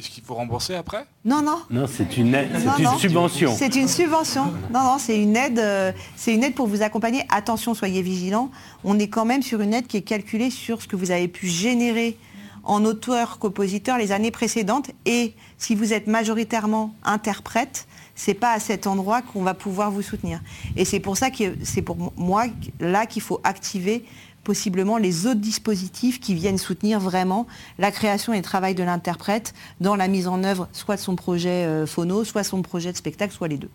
[0.00, 1.04] Est-ce qu'il faut rembourser après?
[1.24, 1.58] Non, non.
[1.70, 3.54] Non, c'est une, aide, c'est une subvention.
[3.54, 4.46] C'est une subvention.
[4.72, 5.58] Non, non, c'est une aide.
[5.58, 7.22] Euh, c'est une aide pour vous accompagner.
[7.28, 8.50] Attention, soyez vigilants.
[8.82, 11.28] On est quand même sur une aide qui est calculée sur ce que vous avez
[11.28, 12.16] pu générer
[12.64, 14.90] en auteur-compositeur les années précédentes.
[15.04, 20.02] Et si vous êtes majoritairement interprète, c'est pas à cet endroit qu'on va pouvoir vous
[20.02, 20.40] soutenir.
[20.76, 22.46] Et c'est pour ça que c'est pour moi
[22.78, 24.04] là qu'il faut activer
[24.44, 27.46] possiblement les autres dispositifs qui viennent soutenir vraiment
[27.78, 31.16] la création et le travail de l'interprète dans la mise en œuvre soit de son
[31.16, 33.70] projet euh, phono, soit son projet de spectacle, soit les deux.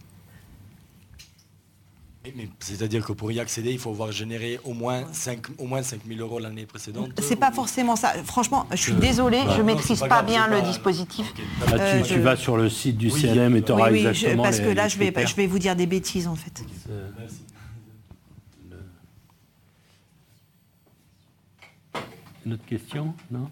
[2.59, 6.01] C'est-à-dire que pour y accéder, il faut avoir généré au moins 5, au moins 5
[6.07, 8.13] 000 euros l'année précédente C'est pas forcément ça.
[8.23, 11.31] Franchement, je suis désolée, je ne maîtrise pas, bien le dispositif.
[11.71, 14.69] Euh, tu, vas sur le site du CLM et tu auras oui, exactement parce que
[14.69, 16.63] là, je vais, je vais vous dire des bêtises en fait.
[22.45, 23.49] Une autre question Non?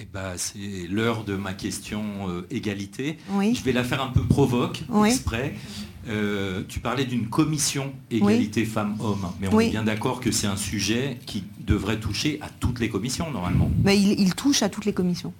[0.00, 3.18] Eh ben, c'est l'heure de ma question euh, égalité.
[3.30, 5.54] Je vais la faire un peu provoque, exprès.
[6.08, 10.56] Euh, tu parlais d'une commission égalité femmes-hommes, mais on est bien d'accord que c'est un
[10.56, 13.70] sujet qui devrait toucher à toutes les commissions normalement.
[13.82, 15.32] Mais il touche à toutes les commissions.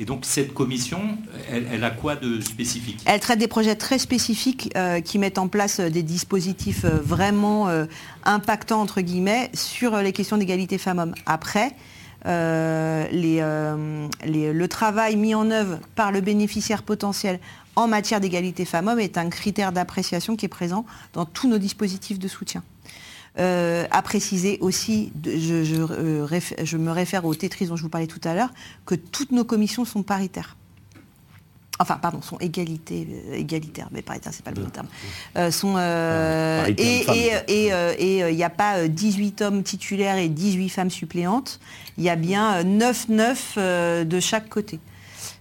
[0.00, 1.18] Et donc cette commission,
[1.50, 3.02] elle, a quoi de spécifique?
[3.04, 7.00] Elle traite des projets très spécifiques euh, qui mettent en place euh, des dispositifs euh,
[7.02, 7.68] vraiment
[8.24, 11.16] impactants, entre guillemets, sur les questions d'égalité femmes-hommes.
[11.26, 11.72] Après,
[12.24, 13.06] le
[14.66, 17.40] travail mis en œuvre par le bénéficiaire potentiel
[17.74, 22.18] en matière d'égalité femmes-hommes est un critère d'appréciation qui est présent dans tous nos dispositifs
[22.18, 22.62] de soutien.
[23.38, 25.54] Euh, à préciser aussi, je,
[25.92, 26.26] euh,
[26.62, 28.50] je, me réfère au Tetris dont je vous parlais tout à l'heure,
[28.84, 30.56] que toutes nos commissions sont paritaires.
[31.78, 34.88] Enfin, pardon, sont égalité, euh, égalitaires, mais paritaires, c'est pas le bon terme.
[35.52, 35.78] sont,
[36.76, 41.60] et il n'y a pas 18 hommes titulaires et 18 femmes suppléantes,
[41.96, 44.80] il y a bien 9-9 de chaque côté.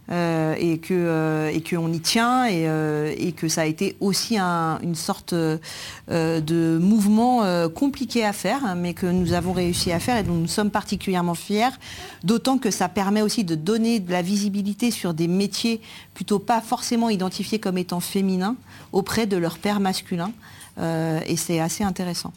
[0.09, 4.95] Euh, et que euh, qu'on y tient euh, et, que ça a été aussi une
[4.95, 10.23] sorte de mouvement compliqué à faire, hein, mais que nous avons réussi à faire et
[10.23, 11.75] dont nous sommes particulièrement fiers,
[12.23, 15.81] d'autant que ça permet aussi de donner de la visibilité sur des métiers
[16.13, 18.55] plutôt pas forcément identifiés comme étant féminins
[18.93, 20.31] auprès de leur père masculin,
[20.79, 22.31] et c'est assez intéressant.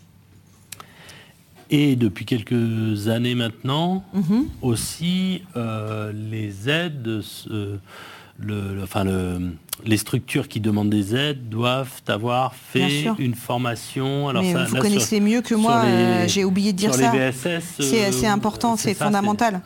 [1.70, 4.46] Et depuis quelques années maintenant, mhm.
[4.60, 7.22] aussi, euh, les aides,
[8.38, 9.04] le, enfin
[9.84, 14.28] les structures qui demandent des aides doivent avoir fait une formation.
[14.28, 17.12] Alors vous connaissez mieux que moi, euh, j'ai oublié de dire ça.
[17.32, 19.60] C'est euh, important, c'est fondamental.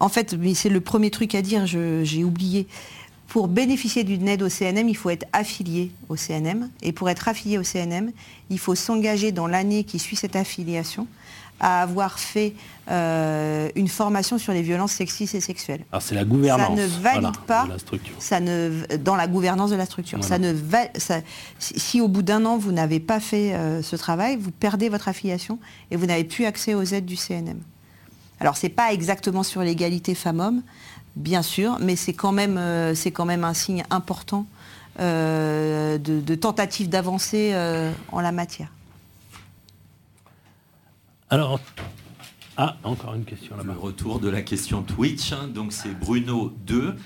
[0.00, 2.66] En fait, c'est le premier truc à dire, j'ai oublié.
[3.28, 6.70] Pour bénéficier d'une aide au CNM, il faut être affilié au CNM.
[6.82, 8.10] Et pour être affilié au CNM,
[8.48, 11.06] il faut s'engager dans l'année qui suit cette affiliation
[11.60, 12.54] à avoir fait
[12.90, 15.84] euh, une formation sur les violences sexistes et sexuelles.
[15.92, 16.68] Alors c'est la gouvernance.
[16.68, 18.14] Ça ne valide pas la structure.
[18.18, 20.22] Ça ne, dans la gouvernance de la structure.
[20.22, 20.54] Ça ne
[21.58, 25.08] si au bout d'un an vous n'avez pas fait euh, ce travail, vous perdez votre
[25.08, 25.58] affiliation
[25.90, 27.60] et vous n'avez plus accès aux aides du CNM.
[28.40, 30.62] Alors c'est pas exactement sur l'égalité femmes-hommes,
[31.18, 34.46] bien sûr, mais c'est quand même euh, un signe important
[34.98, 37.54] de, de, tentative d'avancée
[38.10, 38.68] en la matière.
[42.60, 43.72] Ah, encore une question là-bas.
[43.72, 45.32] Le retour de la question Twitch.
[45.32, 45.48] Hein.
[45.54, 46.96] donc c'est Bruno 2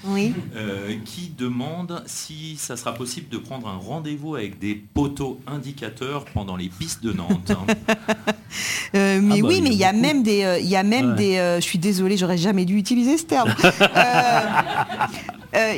[0.56, 6.24] euh, qui demande si ça sera possible de prendre un rendez-vous avec des poteaux indicateurs
[6.24, 7.50] pendant les pistes de Nantes.
[7.50, 7.66] Hein.
[8.94, 11.14] Euh, mais ah bah, oui, mais il y a même des, il y a même
[11.14, 11.38] des.
[11.38, 13.54] Euh, je suis désolée, j'aurais jamais dû utiliser ce terme.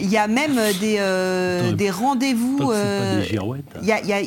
[0.00, 2.58] Il y a même des, des rendez-vous.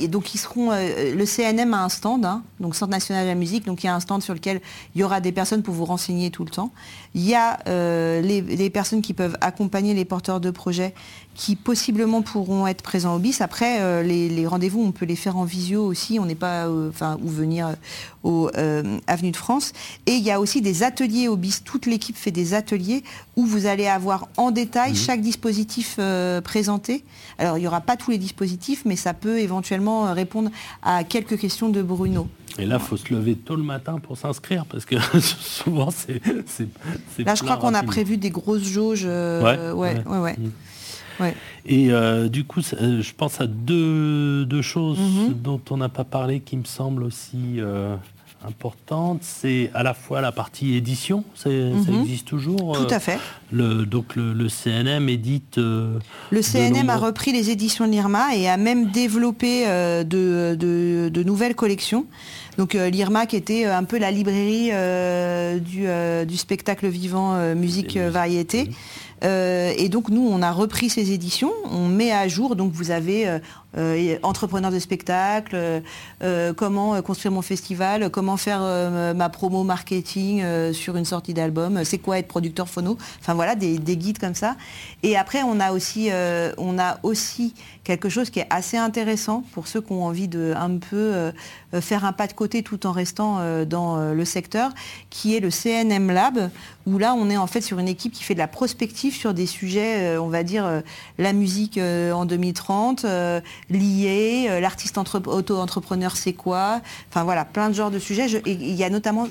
[0.07, 0.71] donc ils seront.
[0.71, 3.89] le CNM a un stand, hein, donc Centre national de la musique, donc il y
[3.89, 4.61] a un stand sur lequel
[4.95, 6.71] il y aura des personnes pour vous renseigner tout le temps.
[7.13, 10.93] Il y a les, les personnes qui peuvent accompagner les porteurs de projets
[11.37, 13.37] qui possiblement pourront être présents au BIS.
[13.41, 16.89] Après, euh, les, rendez-vous, on peut les faire en visio aussi, on n'est pas, euh,
[16.89, 17.75] enfin, ou venir
[18.23, 19.71] au euh, Avenue de France.
[20.07, 21.61] Et il y a aussi des ateliers au BIS.
[21.63, 23.03] Toute l'équipe fait des ateliers
[23.35, 24.97] où vous allez avoir en détail mhm.
[24.97, 25.99] chaque dispositif
[26.43, 27.03] présenté.
[27.37, 30.49] Alors, il n'y aura pas tous les dispositifs, mais ça peut éventuellement répondre
[30.81, 32.27] à quelques questions de Bruno.
[32.59, 36.21] Et là, il faut se lever tôt le matin pour s'inscrire, parce que souvent, c'est...
[37.19, 39.05] Là, je crois qu'on a prévu des grosses jauges.
[39.05, 40.35] ouais, ouais, ouais.
[40.37, 40.51] Mhm.
[41.65, 45.33] Et euh, du coup, euh, je pense à deux, choses mhm.
[45.33, 47.95] dont on n'a pas parlé qui me semblent aussi euh,
[48.45, 49.19] importantes.
[49.21, 52.01] C'est à la fois la partie édition, ça mhm.
[52.01, 52.77] existe toujours.
[52.77, 53.19] Tout à fait.
[53.51, 55.57] Le, donc le, CNM édite.
[55.57, 62.05] le CNM a repris les éditions de l'IRMA et a même développé de, nouvelles collections.
[62.57, 64.71] Donc l'IRMA qui était un peu la librairie
[65.61, 68.69] du, spectacle vivant musique variété.
[69.23, 72.91] Euh, et donc nous, on a repris ces éditions, on met à jour, donc vous
[72.91, 73.39] avez euh,
[73.77, 75.81] euh, entrepreneur de spectacle,
[76.55, 78.61] comment construire mon festival, comment faire
[79.15, 80.43] ma promo marketing
[80.73, 84.55] sur une sortie d'album, c'est quoi être producteur phono, enfin voilà, des, guides comme ça.
[85.03, 86.09] Et après, on a aussi,
[86.57, 87.53] on a aussi
[87.83, 91.31] quelque chose qui est assez intéressant pour ceux qui ont envie de un peu
[91.81, 94.71] faire un pas de côté tout en restant dans le secteur,
[95.09, 96.49] qui est le CNM Lab,
[96.87, 99.33] où là, on est en fait sur une équipe qui fait de la prospective sur
[99.33, 100.81] des sujets, euh, on va dire, euh,
[101.17, 103.05] la musique euh, en 2030,
[103.69, 106.81] liée, l'artiste auto-entrepreneur, c'est quoi?
[107.09, 108.27] Enfin voilà, plein de genres de sujets.
[108.45, 109.27] il y a notamment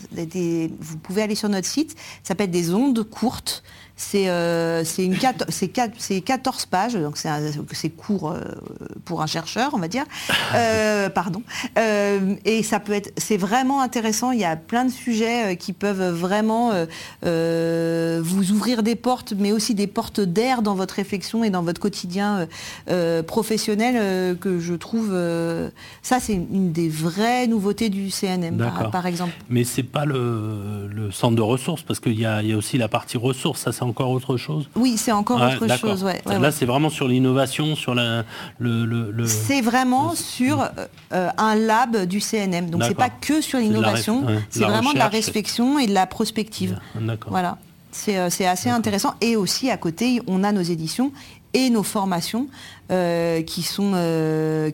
[0.80, 3.62] vous pouvez aller sur notre site, ça s'appelle des ondes courtes.
[3.98, 8.42] C'est euh, 14 pages, donc c'est court euh,
[9.06, 10.04] pour un chercheur, on va dire.
[10.54, 11.42] Euh, pardon.
[11.76, 14.30] Euh, et ça peut être, c'est vraiment intéressant.
[14.30, 16.72] Il y a plein de sujets qui peuvent vraiment
[17.22, 21.80] vous ouvrir des portes, mais aussi des portes d'air dans votre réflexion et dans votre
[21.80, 22.46] quotidien
[23.26, 25.10] professionnel que je trouve.
[26.02, 28.56] ça, c'est une des vraies nouveautés du CNM,
[28.92, 29.32] par, exemple.
[29.50, 33.16] Mais c'est pas le, centre de ressources, parce qu'il y, y, a aussi la partie
[33.16, 33.62] ressources.
[33.62, 34.68] Ça, encore autre chose?
[34.74, 36.04] Oui, c'est encore autre chose.
[36.26, 38.24] Là, c'est vraiment sur l'innovation, sur la,
[38.58, 39.26] le.
[39.26, 40.68] C'est vraiment sur
[41.12, 42.70] euh, un lab du CNM.
[42.70, 46.78] Donc, c'est pas que sur l'innovation, c'est vraiment de la réflexion et de la prospective.
[47.28, 47.58] Voilà.
[47.92, 49.14] C'est euh, assez intéressant.
[49.22, 51.12] Et aussi, à côté, on a nos éditions
[51.54, 52.48] et nos formations
[52.92, 53.94] euh, qui, sont,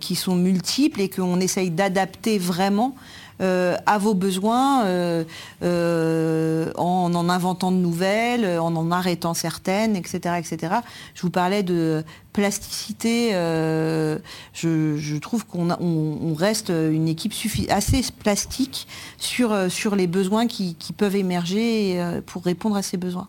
[0.00, 2.96] qui sont multiples et qu'on essaye d'adapter vraiment
[3.42, 5.24] euh, à vos besoins euh,
[5.64, 10.36] euh, en en inventant de nouvelles, en en arrêtant certaines, etc.
[10.38, 10.74] etc.
[11.14, 13.32] Je vous parlais de plasticité.
[13.32, 17.34] Je, trouve qu'on reste une équipe
[17.68, 18.86] assez plastique
[19.18, 23.28] sur, sur les besoins qui peuvent émerger pour répondre à ces besoins.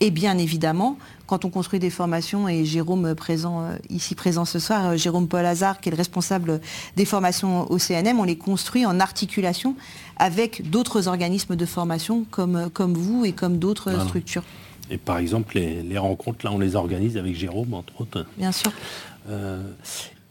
[0.00, 4.58] Et bien évidemment, quand on construit des formations, et Jérôme présent, euh, ici présent ce
[4.58, 6.60] soir, euh, Jérôme Paul Hazard, qui est le responsable
[6.96, 9.74] des formations au CNM, on les construit en articulation
[10.16, 14.44] avec d'autres organismes de formation comme, comme vous et comme d'autres structures.
[14.90, 18.26] Et par exemple, les, rencontres, là, on les organise avec Jérôme, entre autres.
[18.38, 18.72] Bien sûr.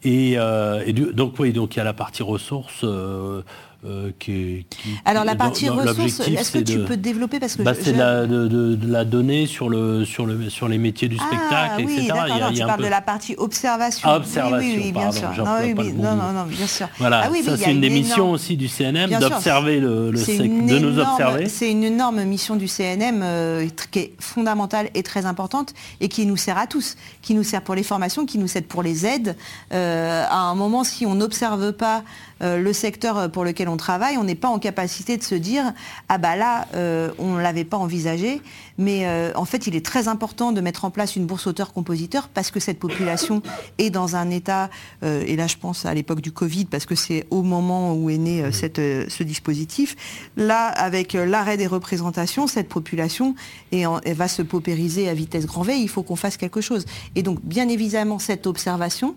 [0.06, 2.80] Euh, et, donc, oui, donc il y a la partie ressources.
[2.84, 3.42] Euh,
[5.04, 9.04] Alors la partie ressources, est-ce que tu peux développer parce que bah, c'est de, la
[9.04, 12.12] donnée sur le sur le sur les métiers du ah, spectacle, oui, etc.
[12.28, 14.08] Il y a, tu parles de la partie observation.
[14.10, 15.28] Ah, observation, oui, oui, bien sûr.
[15.36, 16.88] Non, non, non, bien sûr.
[16.98, 20.98] Voilà, ah ça c'est une des missions aussi du CNM d'observer le, le de nous
[20.98, 21.48] observer.
[21.48, 26.26] C'est une énorme mission du CNM euh, qui est fondamentale et très importante et qui
[26.26, 29.06] nous sert à tous, qui nous sert pour les formations, qui nous sert pour les
[29.06, 29.36] aides.
[29.72, 32.00] Euh, à un moment, si on n'observe pas euh,
[32.40, 35.72] le secteur pour lequel on travaille, on n'est pas en capacité de se dire
[36.08, 38.40] ah bah là euh, on ne l'avait pas envisagé,
[38.76, 42.28] mais euh, en fait il est très important de mettre en place une bourse auteur-compositeur
[42.28, 43.42] parce que cette population
[43.78, 44.70] est dans un état,
[45.02, 48.18] et là je pense à l'époque du Covid parce que c'est au moment où est
[48.18, 49.96] né cette, ce dispositif,
[50.36, 53.34] là avec l'arrêt des représentations, cette population
[53.72, 56.84] elle va se paupériser à vitesse grand V, il faut qu'on fasse quelque chose.
[57.14, 59.16] Et donc bien évidemment cette observation,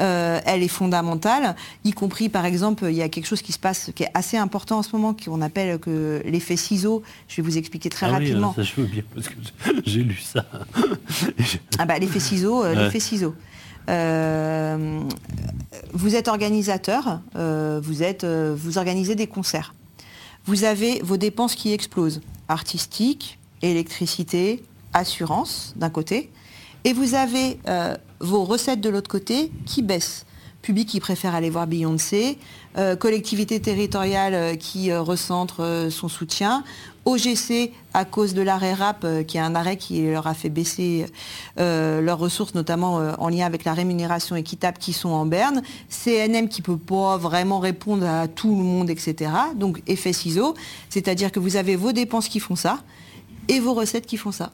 [0.00, 3.58] euh, elle est fondamentale, y compris par exemple, il y a quelque chose qui se
[3.58, 7.02] passe qui est assez important en ce moment, qu'on appelle que l'effet ciseau.
[7.28, 8.54] Je vais vous expliquer très ah rapidement.
[8.56, 9.34] Oui, ça je veux bien parce que
[9.84, 10.46] j'ai lu ça.
[11.78, 13.34] ah bah l'effet ciseau, euh, l'effet ciseau.
[13.90, 15.00] Euh,
[15.92, 19.74] vous êtes organisateur, vous, êtes, vous organisez des concerts.
[20.46, 24.62] Vous avez vos dépenses qui explosent, artistiques, électricité,
[24.92, 26.30] assurance d'un côté,
[26.84, 27.58] Et vous avez
[28.22, 30.24] vos recettes de l'autre côté qui baissent
[30.62, 32.38] public qui préfère aller voir Beyoncé,
[32.78, 36.64] euh, collectivité territoriale euh, qui euh, recentre son soutien,
[37.04, 41.06] OGC à cause de l'arrêt RAP, qui est un arrêt qui leur a fait baisser
[41.56, 46.60] leurs ressources, notamment en lien avec la rémunération équitable qui sont en berne, CNM qui
[46.60, 49.32] ne peut pas vraiment répondre à tout le monde, etc.
[49.56, 50.54] Donc effet ciseau,
[50.90, 52.78] c'est-à-dire que vous avez vos dépenses qui font ça
[53.48, 54.52] et vos recettes qui font ça.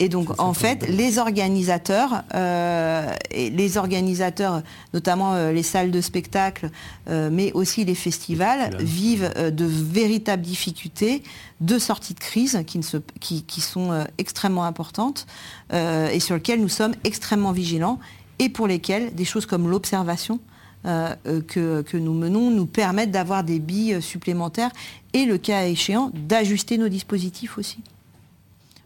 [0.00, 6.00] Et donc, en fait, les organisateurs, euh, et les organisateurs, notamment euh, les salles de
[6.00, 6.70] spectacle,
[7.08, 11.22] euh, mais aussi les festivals, vivent de véritables difficultés
[11.60, 15.26] de sortie de crise qui, se, qui, sont extrêmement importantes
[15.72, 17.98] et sur lesquelles nous sommes extrêmement vigilants
[18.38, 20.38] et pour lesquelles des choses comme l'observation
[20.84, 24.70] que, que, nous menons nous permettent d'avoir des billes supplémentaires
[25.14, 27.78] et, le cas échéant, d'ajuster nos dispositifs aussi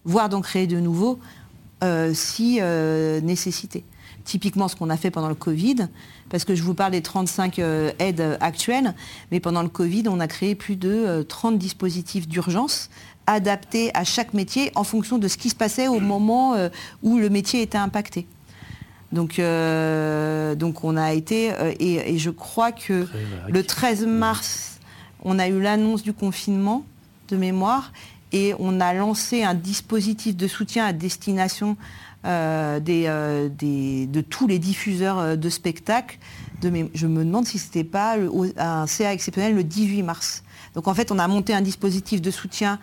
[0.05, 1.19] voire d'en créer de nouveaux
[1.83, 3.85] euh, si euh, nécessité.
[4.25, 5.89] Typiquement ce qu'on a fait pendant le Covid,
[6.29, 8.95] parce que je vous parle des 35 euh, aides actuelles,
[9.33, 12.91] mais pendant le Covid, on a créé plus de 30 dispositifs d'urgence
[13.27, 16.55] adaptés à chaque métier en fonction de ce qui se passait au moment
[17.03, 18.27] où le métier était impacté.
[19.13, 19.41] Donc,
[20.59, 23.07] donc on a été, et, et, je crois que
[23.49, 24.81] le 13 mars,
[25.23, 26.85] on a eu l'annonce du confinement
[27.29, 27.93] de mémoire,
[28.33, 31.77] et on a lancé un dispositif de soutien à destination
[32.27, 36.19] euh, euh, de tous les diffuseurs euh, de spectacles.
[36.63, 38.17] je me demande si ce n'était pas
[38.59, 40.45] un CA exceptionnel le 18 mars.
[40.75, 42.79] Donc en fait, on a monté un dispositif de soutien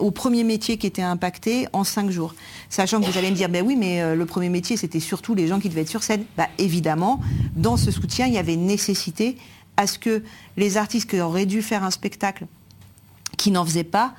[0.00, 2.34] au premier métier qui était impacté en cinq jours.
[2.68, 5.46] Sachant que vous allez me dire, ben oui, mais le premier métier, c'était surtout les
[5.46, 6.24] gens qui devaient être sur scène.
[6.36, 7.20] Bah, évidemment,
[7.56, 9.38] dans ce soutien, il y avait nécessité
[9.76, 10.22] à ce que
[10.56, 12.46] les artistes qui auraient dû faire un spectacle,
[13.38, 14.14] qui n'en faisaient pas,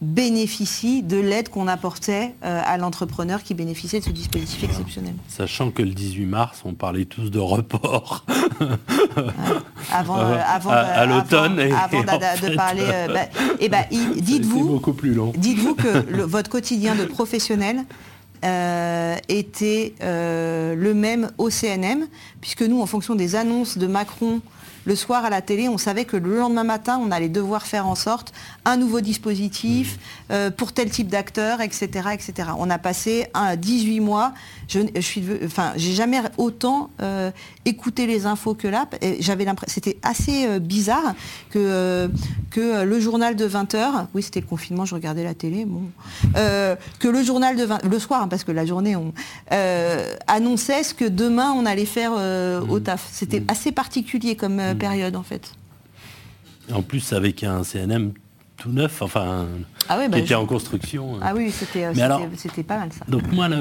[0.00, 5.14] bénéficie de l'aide qu'on apportait euh, à l'entrepreneur qui bénéficiait de ce dispositif exceptionnel.
[5.28, 8.24] Sachant que le 18 mars, on parlait tous de report.
[9.92, 11.58] Avant, euh, avant, à, l'automne.
[11.58, 12.82] Avant, de, parler,
[13.58, 15.32] et bah, eh ben, dites-vous, beaucoup plus long.
[15.36, 17.84] Dites-vous que votre quotidien de professionnel
[18.44, 22.06] euh, était le même au CNM,
[22.40, 24.40] puisque nous, en fonction des annonces de Macron
[24.84, 27.86] le soir à la télé, on savait que le lendemain matin, on allait devoir faire
[27.86, 28.32] en sorte
[28.64, 30.32] un nouveau dispositif mmh.
[30.32, 32.50] euh, pour tel type d'acteur, etc., etc.
[32.58, 34.32] On a passé un, 18 mois.
[34.68, 37.30] Je, je suis, enfin, j'ai jamais autant euh,
[37.64, 38.88] écouté les infos que là.
[39.18, 41.14] J'avais l'impression, c'était assez euh, bizarre
[41.50, 42.10] que
[42.50, 45.82] que le journal de 20 h oui, c'était le confinement, je regardais la télé, bon,
[46.34, 49.12] que le journal de 20, le soir, hein, parce que la journée, on
[50.26, 52.82] annonçait ce que demain on allait faire au mmh.
[52.82, 53.08] taf.
[53.12, 53.46] C'était mmh.
[53.48, 54.78] assez particulier comme Mm.
[54.78, 55.52] période en fait.
[56.72, 58.12] En plus avec un CNM
[58.56, 59.46] tout neuf, enfin
[59.88, 61.18] ah qui bah, était en construction.
[61.22, 61.92] Ah oui, c'était euh,
[62.36, 63.04] c'était pas mal ça.
[63.08, 63.58] Donc moi, donc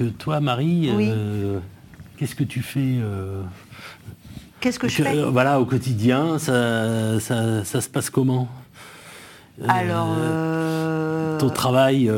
[0.00, 1.58] euh, toi Marie, euh,
[2.18, 2.98] qu'est-ce que tu fais
[4.60, 8.48] Qu'est-ce que je fais Voilà, au quotidien, ça, ça, se passe comment?
[9.66, 10.16] Alors.
[11.38, 12.10] Ton travail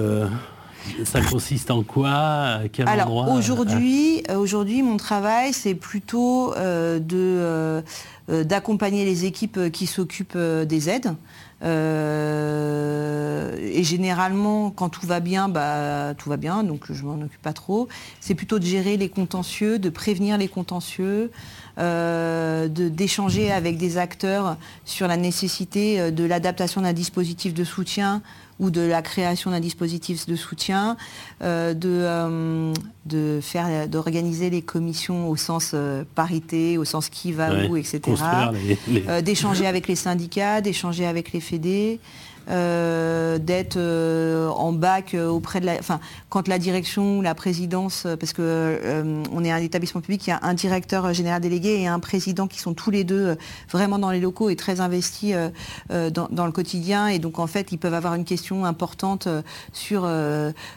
[1.05, 6.99] ça consiste en quoi à quel Alors aujourd'hui, euh, aujourd'hui, mon travail, c'est plutôt euh,
[6.99, 7.83] de euh,
[8.45, 11.15] d'accompagner les équipes qui s'occupent des aides.
[11.63, 11.69] et
[13.83, 17.89] généralement, quand tout va bien, bah, tout va bien, donc je m'en occupe pas trop.
[18.21, 21.33] C'est plutôt de gérer les contentieux, de prévenir les contentieux,
[21.77, 28.23] d'échanger avec des acteurs sur la nécessité de l'adaptation d'un dispositif de soutien
[28.61, 30.97] ou de la création d'un dispositif de soutien,
[31.43, 32.73] euh, de, euh,
[33.07, 38.01] de faire, d'organiser les commissions au sens euh, parité, au sens qui va où, etc.
[39.23, 41.99] d'échanger avec les syndicats, d'échanger avec les fédés.
[42.51, 45.75] Euh, d'être euh, en bac euh, auprès de la...
[45.75, 46.01] Enfin,
[46.31, 49.03] quand la direction ou la présidence, parce que
[49.33, 52.47] on est un établissement public, il y a un directeur général délégué et un président
[52.47, 53.37] qui sont tous les deux
[53.71, 55.35] vraiment dans les locaux et très investis
[55.89, 57.09] dans, le quotidien.
[57.09, 59.29] Et donc, en fait, ils peuvent avoir une question importante
[59.73, 60.09] sur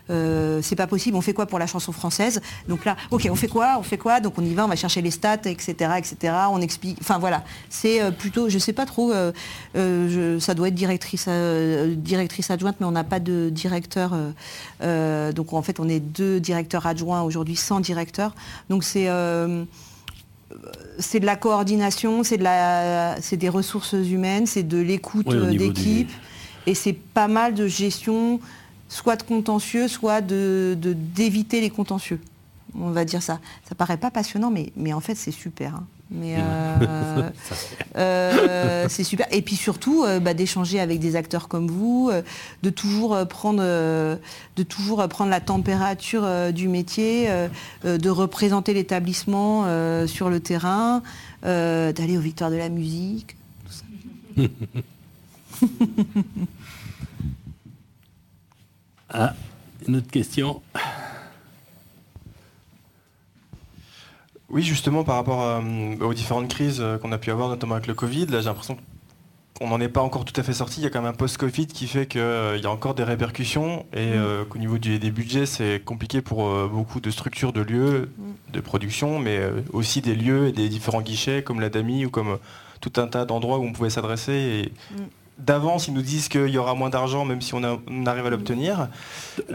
[0.07, 2.41] c'est pas possible, on fait quoi pour la chanson française?
[2.67, 3.75] Donc là, ok, on fait quoi?
[3.79, 4.19] On fait quoi?
[4.19, 5.91] Donc on y va, on va chercher les stats, etc.
[5.97, 6.33] etc.
[6.51, 6.97] On explique...
[7.01, 9.13] Enfin voilà, c'est plutôt, je sais pas trop,
[9.73, 14.13] ça doit être directrice euh, directrice adjointe, mais on n'a pas de directeur.
[14.13, 14.31] Euh,
[14.81, 18.33] euh, donc en fait, on est deux directeurs adjoints aujourd'hui, sans directeur.
[18.69, 19.09] Donc c'est
[20.99, 26.11] c'est de la coordination, c'est de la, c'est des ressources humaines, c'est de l'écoute d'équipe,
[26.65, 28.39] et c'est pas mal de gestion,
[28.87, 32.21] soit de contentieux, soit de, d'éviter les contentieux.
[32.79, 33.39] On va dire ça.
[33.67, 35.75] Ça paraît pas passionnant, mais, mais en fait c'est super.
[35.75, 35.85] Hein.
[36.11, 37.29] Mais euh,
[37.97, 39.27] euh, c'est super.
[39.31, 42.11] Et puis surtout, euh, bah, d'échanger avec des acteurs comme vous,
[42.61, 47.29] de toujours prendre, de toujours prendre la température du métier,
[47.83, 49.65] de représenter l'établissement
[50.07, 51.01] sur le terrain,
[51.43, 53.35] d'aller aux victoires de la musique.
[59.09, 59.35] ah,
[59.87, 60.61] une autre question
[64.53, 65.61] Oui, justement, par rapport euh,
[66.01, 68.77] aux différentes crises euh, qu'on a pu avoir, notamment avec le Covid, là j'ai l'impression
[69.57, 70.79] qu'on n'en est pas encore tout à fait sorti.
[70.79, 73.03] Il y a quand même un post-Covid qui fait qu'il euh, y a encore des
[73.03, 74.45] répercussions et mm.
[74.49, 78.53] qu'au niveau des budgets, c'est compliqué pour beaucoup de structures de lieux mm.
[78.53, 79.41] de production, mais
[79.71, 82.37] aussi des lieux et des différents guichets comme la DAMI ou comme
[82.79, 84.33] tout un tas d'endroits où on pouvait s'adresser.
[84.33, 85.05] Et mm
[85.37, 87.63] d'avance, ils nous disent qu'il y aura moins d'argent, même si on,
[88.05, 88.87] arrive à l'obtenir.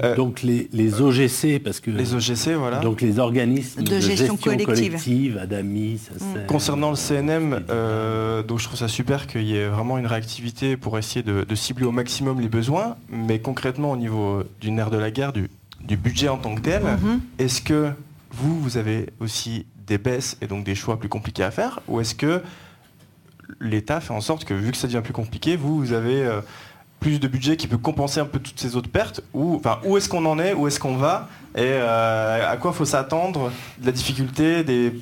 [0.03, 1.91] Euh, donc les, OGC, parce que...
[1.91, 2.81] Les OGC, voilà.
[2.81, 5.39] Donc les organismes de, gestion, collective.
[5.39, 6.47] ADAMI, ça mm.
[6.47, 10.77] Concernant le CNM, euh, donc je trouve ça super qu'il y ait vraiment une réactivité
[10.77, 14.99] pour essayer de, cibler au maximum les besoins, mais concrètement au niveau du nerf de
[14.99, 15.49] la guerre, du,
[15.97, 17.19] budget en tant que tel, mm-hmm.
[17.39, 17.91] est-ce que
[18.31, 22.01] vous, vous avez aussi des baisses et donc des choix plus compliqués à faire, ou
[22.01, 22.43] est-ce que
[23.61, 26.41] l'État fait en sorte que, vu que ça devient plus compliqué, vous, vous avez euh,
[27.01, 29.97] plus de budget qui peut compenser un peu toutes ces autres pertes Ou enfin, où
[29.97, 33.87] est-ce qu'on en est Où est-ce qu'on va Et euh, à quoi faut s'attendre de
[33.87, 34.93] la difficulté des,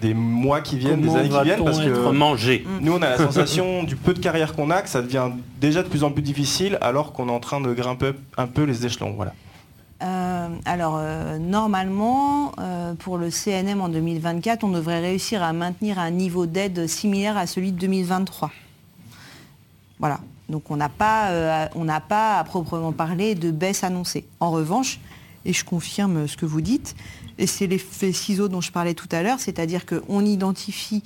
[0.00, 1.64] des mois qui viennent, des années qui viennent?
[1.64, 2.66] parce que mangé?
[2.80, 5.30] nous on a la sensation du peu de carrière qu'on a que ça devient
[5.60, 8.64] déjà de plus en plus difficile alors qu'on est en train de grimper un peu
[8.64, 9.12] les échelons.
[9.16, 9.32] Voilà.
[10.02, 15.98] Euh, alors, euh, normalement, euh, pour le CNM en 2024, on devrait réussir à maintenir
[15.98, 18.50] un niveau d'aide similaire à celui de 2023.
[19.98, 20.20] Voilà.
[20.48, 21.68] Donc, on n'a pas,
[22.08, 24.26] pas à proprement parler de baisse annoncée.
[24.38, 25.00] En revanche,
[25.44, 26.94] et je confirme ce que vous dites,
[27.38, 31.02] et c'est l'effet ciseau dont je parlais tout à l'heure, c'est-à-dire qu'on identifie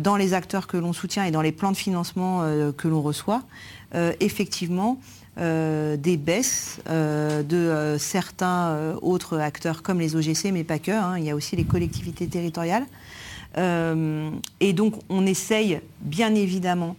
[0.00, 2.40] dans les acteurs que l'on soutient et dans les plans de financement
[2.74, 3.42] que l'on reçoit,
[4.20, 4.98] effectivement,
[5.40, 10.90] euh, des baisses euh, de euh, certains autres acteurs comme les OGC, mais pas que.
[10.90, 11.16] Hein.
[11.16, 12.84] il y a aussi les collectivités territoriales.
[13.56, 16.94] et donc on essaye bien évidemment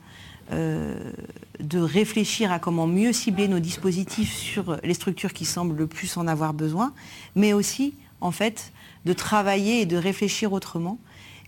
[0.51, 6.17] de réfléchir à comment mieux cibler nos dispositifs sur les structures qui semblent le plus
[6.17, 6.93] en avoir besoin,
[7.35, 8.73] mais aussi en fait
[9.05, 10.97] de travailler et de réfléchir autrement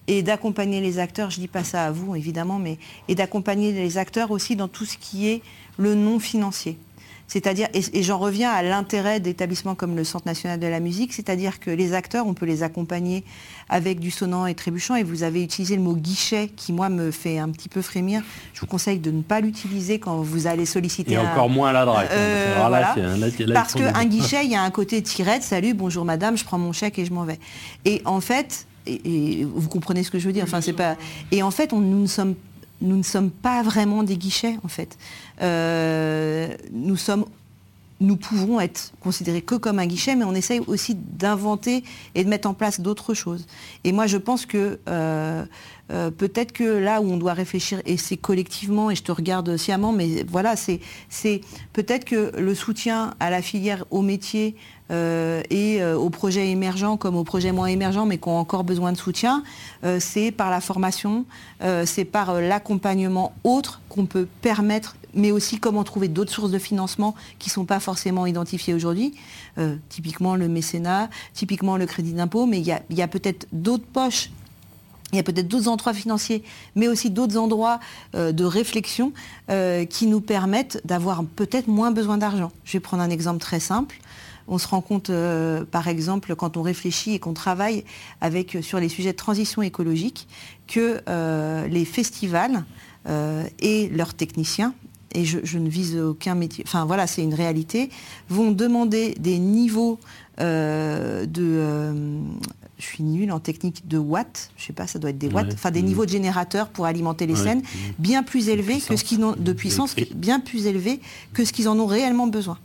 [0.08, 2.78] et d'accompagner les acteurs, je ne dis pas ça à vous évidemment, mais
[3.08, 5.42] et d'accompagner les acteurs aussi dans tout ce qui est
[5.78, 6.78] le non financier.
[7.28, 11.60] C'est-à-dire, et, j'en reviens à l'intérêt d'établissements comme le Centre national de la musique, c'est-à-dire
[11.60, 13.24] que les acteurs, on peut les accompagner
[13.70, 17.10] avec du sonnant et trébuchant, et vous avez utilisé le mot guichet qui, moi, me
[17.10, 18.22] fait un petit peu frémir.
[18.54, 21.14] Je vous conseille de ne pas l'utiliser quand vous allez solliciter.
[21.14, 22.10] Et encore moins à l'adresse.
[22.12, 26.44] Hein, euh, Parce qu'un guichet, il y a un côté tirette, salut, bonjour madame, je
[26.44, 27.40] prends mon chèque et je m'en vais.
[27.86, 30.44] Et en fait, et, vous comprenez ce que je veux dire.
[30.44, 30.98] Enfin, c'est pas.
[31.32, 32.36] Et en fait, on, nous ne sommes
[32.84, 34.98] nous ne sommes pas vraiment des guichets, en fait.
[35.42, 37.26] Euh, nous sommes
[38.04, 41.84] nous pouvons être considérés que comme un guichet, mais on essaye aussi d'inventer
[42.16, 43.48] et de mettre en place d'autres choses.
[43.86, 45.46] Et moi, je pense que euh,
[45.94, 49.58] euh, peut-être que là où on doit réfléchir, et c'est collectivement, et je te regarde
[49.58, 50.80] sciemment, mais voilà, c'est
[51.74, 54.56] peut-être que le soutien à la filière, au métier,
[54.92, 58.66] euh, et euh, aux projets émergents comme aux projets moins émergents mais qui ont encore
[58.66, 59.44] besoin de soutien,
[60.00, 61.26] c'est par la formation,
[61.86, 67.16] c'est par l'accompagnement autre qu'on peut permettre, mais aussi comment trouver d'autres sources de financement
[67.40, 69.14] qui ne sont pas forcément identifiées aujourd'hui,
[69.90, 74.30] typiquement le mécénat, typiquement le crédit d'impôt, mais il y a, peut-être d'autres poches
[75.14, 76.44] il y a peut-être d'autres endroits financiers,
[76.76, 77.80] mais aussi d'autres endroits
[78.14, 79.14] de réflexion
[79.48, 82.52] qui nous permettent d'avoir peut-être moins besoin d'argent.
[82.66, 84.00] Je vais prendre un exemple très simple.
[84.48, 87.86] On se rend compte, euh, par exemple, quand on réfléchit et qu'on travaille
[88.22, 90.28] avec, euh, sur les sujets de transition écologique,
[90.68, 92.66] que euh, les festivals
[93.60, 94.74] et leurs techniciens,
[95.14, 97.90] et je, ne vise aucun métier, enfin voilà, c'est une réalité,
[98.30, 100.00] vont demander des niveaux
[100.40, 101.28] de
[102.84, 105.54] je suis nulle en technique de watts, je sais pas, ça doit être des watts,
[105.54, 107.62] enfin des niveaux de générateurs pour alimenter les scènes,
[107.98, 111.00] bien plus élevés que ce qu'ils ont de puissance, bien plus élevés
[111.34, 112.58] que ce qu'ils en ont réellement besoin.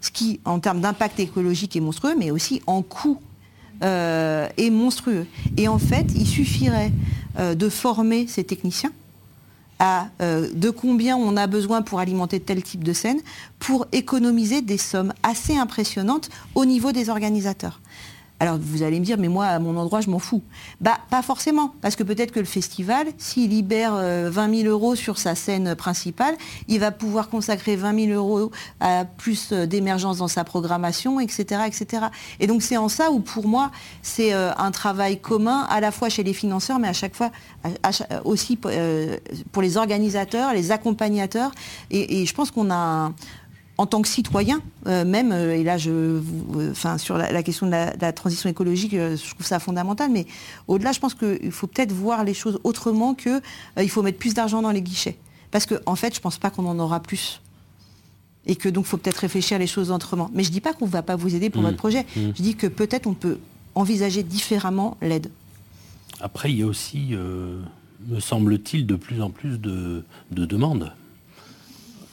[0.00, 3.20] Ce qui, en termes d'impact écologique, est monstrueux, mais aussi en coût
[3.82, 5.26] euh, est monstrueux.
[5.56, 6.92] Et en fait, il suffirait
[7.38, 8.92] euh, de former ces techniciens
[9.78, 13.20] à euh, de combien on a besoin pour alimenter tel type de scène,
[13.58, 17.80] pour économiser des sommes assez impressionnantes au niveau des organisateurs.
[18.40, 20.42] Alors vous allez me dire, mais moi, à mon endroit, je m'en fous.
[20.80, 25.18] Bah, pas forcément, parce que peut-être que le festival, s'il libère 20 000 euros sur
[25.18, 26.36] sa scène principale,
[26.68, 32.06] il va pouvoir consacrer 20 000 euros à plus d'émergence dans sa programmation, etc., etc.
[32.38, 33.72] Et donc c'est en ça où, pour moi,
[34.02, 37.30] c'est un travail commun, à la fois chez les financeurs, mais à chaque fois
[38.24, 41.50] aussi pour les organisateurs, les accompagnateurs.
[41.90, 43.12] Et, et je pense qu'on a
[43.78, 47.66] en tant que citoyen, euh, même, euh, et là, je, euh, enfin, sur la, question
[47.66, 50.26] de la, transition écologique, je trouve ça fondamental, mais
[50.66, 53.40] au-delà, je pense qu'il faut peut-être voir les choses autrement que
[53.80, 55.16] il faut mettre plus d'argent dans les guichets.
[55.52, 57.40] Parce qu'en en fait, je ne pense pas qu'on en aura plus.
[58.46, 60.28] Et que donc, il faut peut-être réfléchir les choses autrement.
[60.34, 61.66] Mais je ne dis pas qu'on ne va pas vous aider pour mmh.
[61.66, 62.02] votre projet.
[62.16, 62.20] Mmh.
[62.36, 63.38] Je dis que peut-être on peut
[63.74, 65.30] envisager différemment l'aide.
[66.20, 67.14] Après, il y a aussi,
[68.08, 70.92] me semble-t-il, de plus en plus de demandes.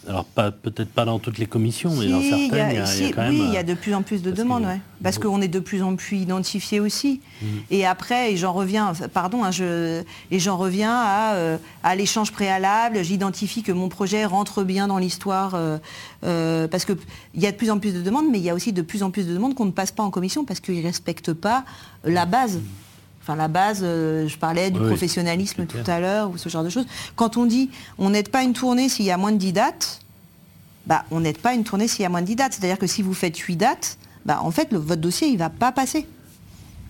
[0.08, 3.32] Alors peut-être pas dans toutes les commissions, mais dans certaines, il y, a, quand même...
[3.32, 4.68] Oui, il y a de plus en plus de demandes,
[5.04, 7.22] parce qu'on est de plus en plus identifié aussi.
[7.42, 7.46] Mm.
[7.72, 12.32] Et après, et j'en reviens, pardon, hein, je, et j'en reviens à, euh, à l'échange
[12.32, 13.04] préalable.
[13.04, 15.78] J'identifie que mon projet rentre bien dans l'histoire, euh,
[16.24, 16.98] euh, parce qu'il
[17.36, 19.02] y a de plus en plus de demandes, mais il y a aussi de plus
[19.02, 21.66] en plus de demandes qu'on ne passe pas en commission parce qu'ils ne respectent pas
[22.04, 22.60] la base.
[23.26, 26.86] Enfin, la base, je parlais du professionnalisme tout à l'heure, ou ce genre de choses.
[27.16, 30.02] Quand on dit on n'aide pas une tournée s'il y a moins de 10 dates,
[30.86, 32.54] bah, on n'aide pas une tournée s'il y a moins de 10 dates.
[32.54, 35.50] C'est-à-dire que si vous faites 8 dates, bah, en fait, votre dossier, il ne va
[35.50, 36.08] pas passer.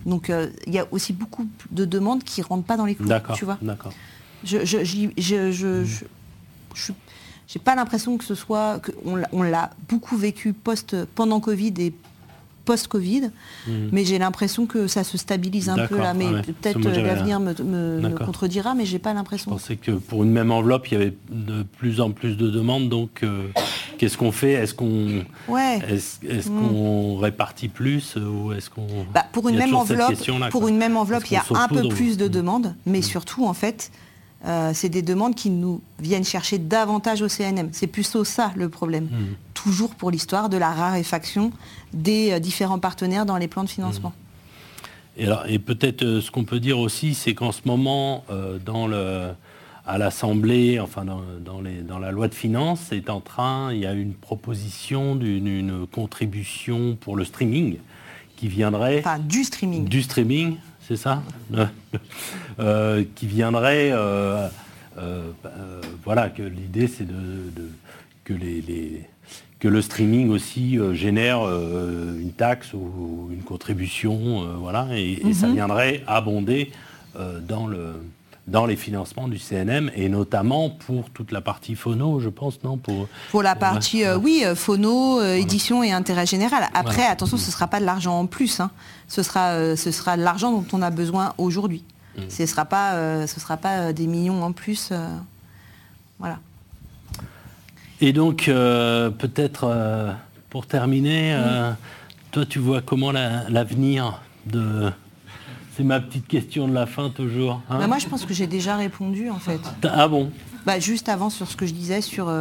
[0.04, 2.94] Donc, euh, il y a aussi beaucoup de demandes qui ne rentrent pas dans les
[2.94, 3.06] clous.
[3.06, 3.36] D'accord.
[3.36, 3.92] Tu vois D'accord.
[4.44, 4.58] Je
[6.88, 8.80] n'ai pas l'impression que ce soit...
[8.80, 11.94] qu'on on l'a beaucoup vécu post, pendant Covid et
[12.66, 13.30] post-Covid.
[13.66, 13.88] Mhm.
[13.92, 16.12] Mais j'ai l'impression que ça se stabilise un peu là.
[16.12, 19.50] Mais peut-être l'avenir me, contredira, mais j'ai pas l'impression.
[19.52, 22.50] Je pensais que pour une même enveloppe, il y avait de plus en plus de
[22.50, 22.90] demandes.
[22.90, 23.48] Donc, euh,
[23.96, 24.52] qu'est-ce qu'on fait?
[24.52, 25.80] Est-ce qu'on ouais.
[25.88, 26.60] est mhm.
[26.60, 30.14] qu'on répartit plus ou est-ce qu'on bah, pour une même enveloppe
[30.50, 33.04] Pour une même enveloppe, il y a un peu plus de demandes, mais mhm.
[33.04, 33.90] surtout en fait.
[34.44, 37.70] Euh, c'est des demandes qui nous viennent chercher davantage au CNM.
[37.72, 39.08] C'est plutôt ça le problème.
[39.54, 41.52] Toujours pour l'histoire de la raréfaction
[41.92, 44.12] des euh, différents partenaires dans les plans de financement.
[45.16, 48.24] Et, et peut-être euh, ce qu'on peut dire aussi, c'est qu'en ce moment,
[48.64, 49.30] dans le,
[49.86, 53.86] à l'Assemblée, enfin dans, les, dans, la loi de finances, c'est en train, il y
[53.86, 57.78] a une proposition d'une contribution pour le streaming
[58.36, 58.98] qui viendrait...
[58.98, 59.88] Enfin, du streaming.
[59.88, 61.22] Du streaming, c'est ça
[63.14, 63.92] Qui viendrait...
[66.04, 67.70] voilà, que l'idée c'est de,
[68.24, 69.06] que les
[69.58, 75.32] que le streaming aussi euh, génère euh, une taxe ou une contribution, euh, voilà, et,
[75.32, 75.54] ça mhm.
[75.54, 76.70] viendrait abonder
[77.48, 77.94] dans, le,
[78.46, 82.76] dans les financements du CNM, et notamment pour toute la partie phono, je pense, non
[82.76, 86.68] Pour, pour la partie, oui, phono, édition et intérêt général.
[86.72, 88.70] Après, attention, ce ne sera pas de l'argent en plus, hein.
[89.08, 91.82] ce, sera, ce sera de l'argent dont on a besoin aujourd'hui.
[92.16, 92.20] Mm.
[92.28, 94.92] Ce ne sera pas, ce sera pas des millions en plus.
[96.20, 96.38] voilà.
[98.00, 100.12] Et donc, euh, peut-être euh,
[100.50, 101.72] pour terminer, euh,
[102.30, 104.90] toi, tu vois comment l'avenir de...
[105.76, 107.60] C'est ma petite question de la fin toujours.
[107.68, 109.60] Hein bah, moi, je pense que j'ai déjà répondu en fait.
[109.84, 110.30] Ah bon
[110.64, 112.32] bah, Juste avant sur ce que je disais sur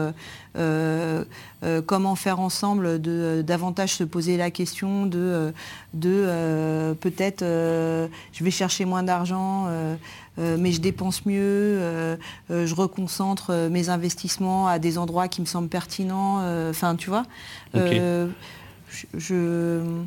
[1.85, 5.53] comment faire ensemble de davantage se poser la question de,
[5.93, 9.67] de peut-être je vais chercher moins d'argent
[10.37, 12.17] euh, mais je dépense mieux, euh,
[12.51, 16.41] euh, je reconcentre mes investissements à des endroits qui me semblent pertinents.
[16.69, 17.23] Enfin, tu vois.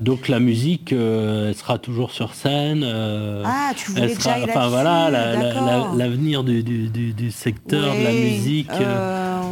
[0.01, 2.85] Donc la musique, elle sera toujours sur scène.
[2.85, 5.11] ah, tu voulais sera, Enfin voilà,
[5.95, 8.71] l'avenir du, du, secteur de la musique,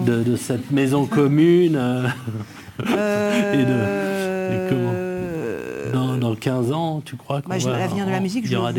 [0.07, 1.79] de, cette maison commune.
[2.83, 8.59] et de, comment dans, 15 ans, tu crois bah, L'avenir de la musique, je le
[8.59, 8.73] vois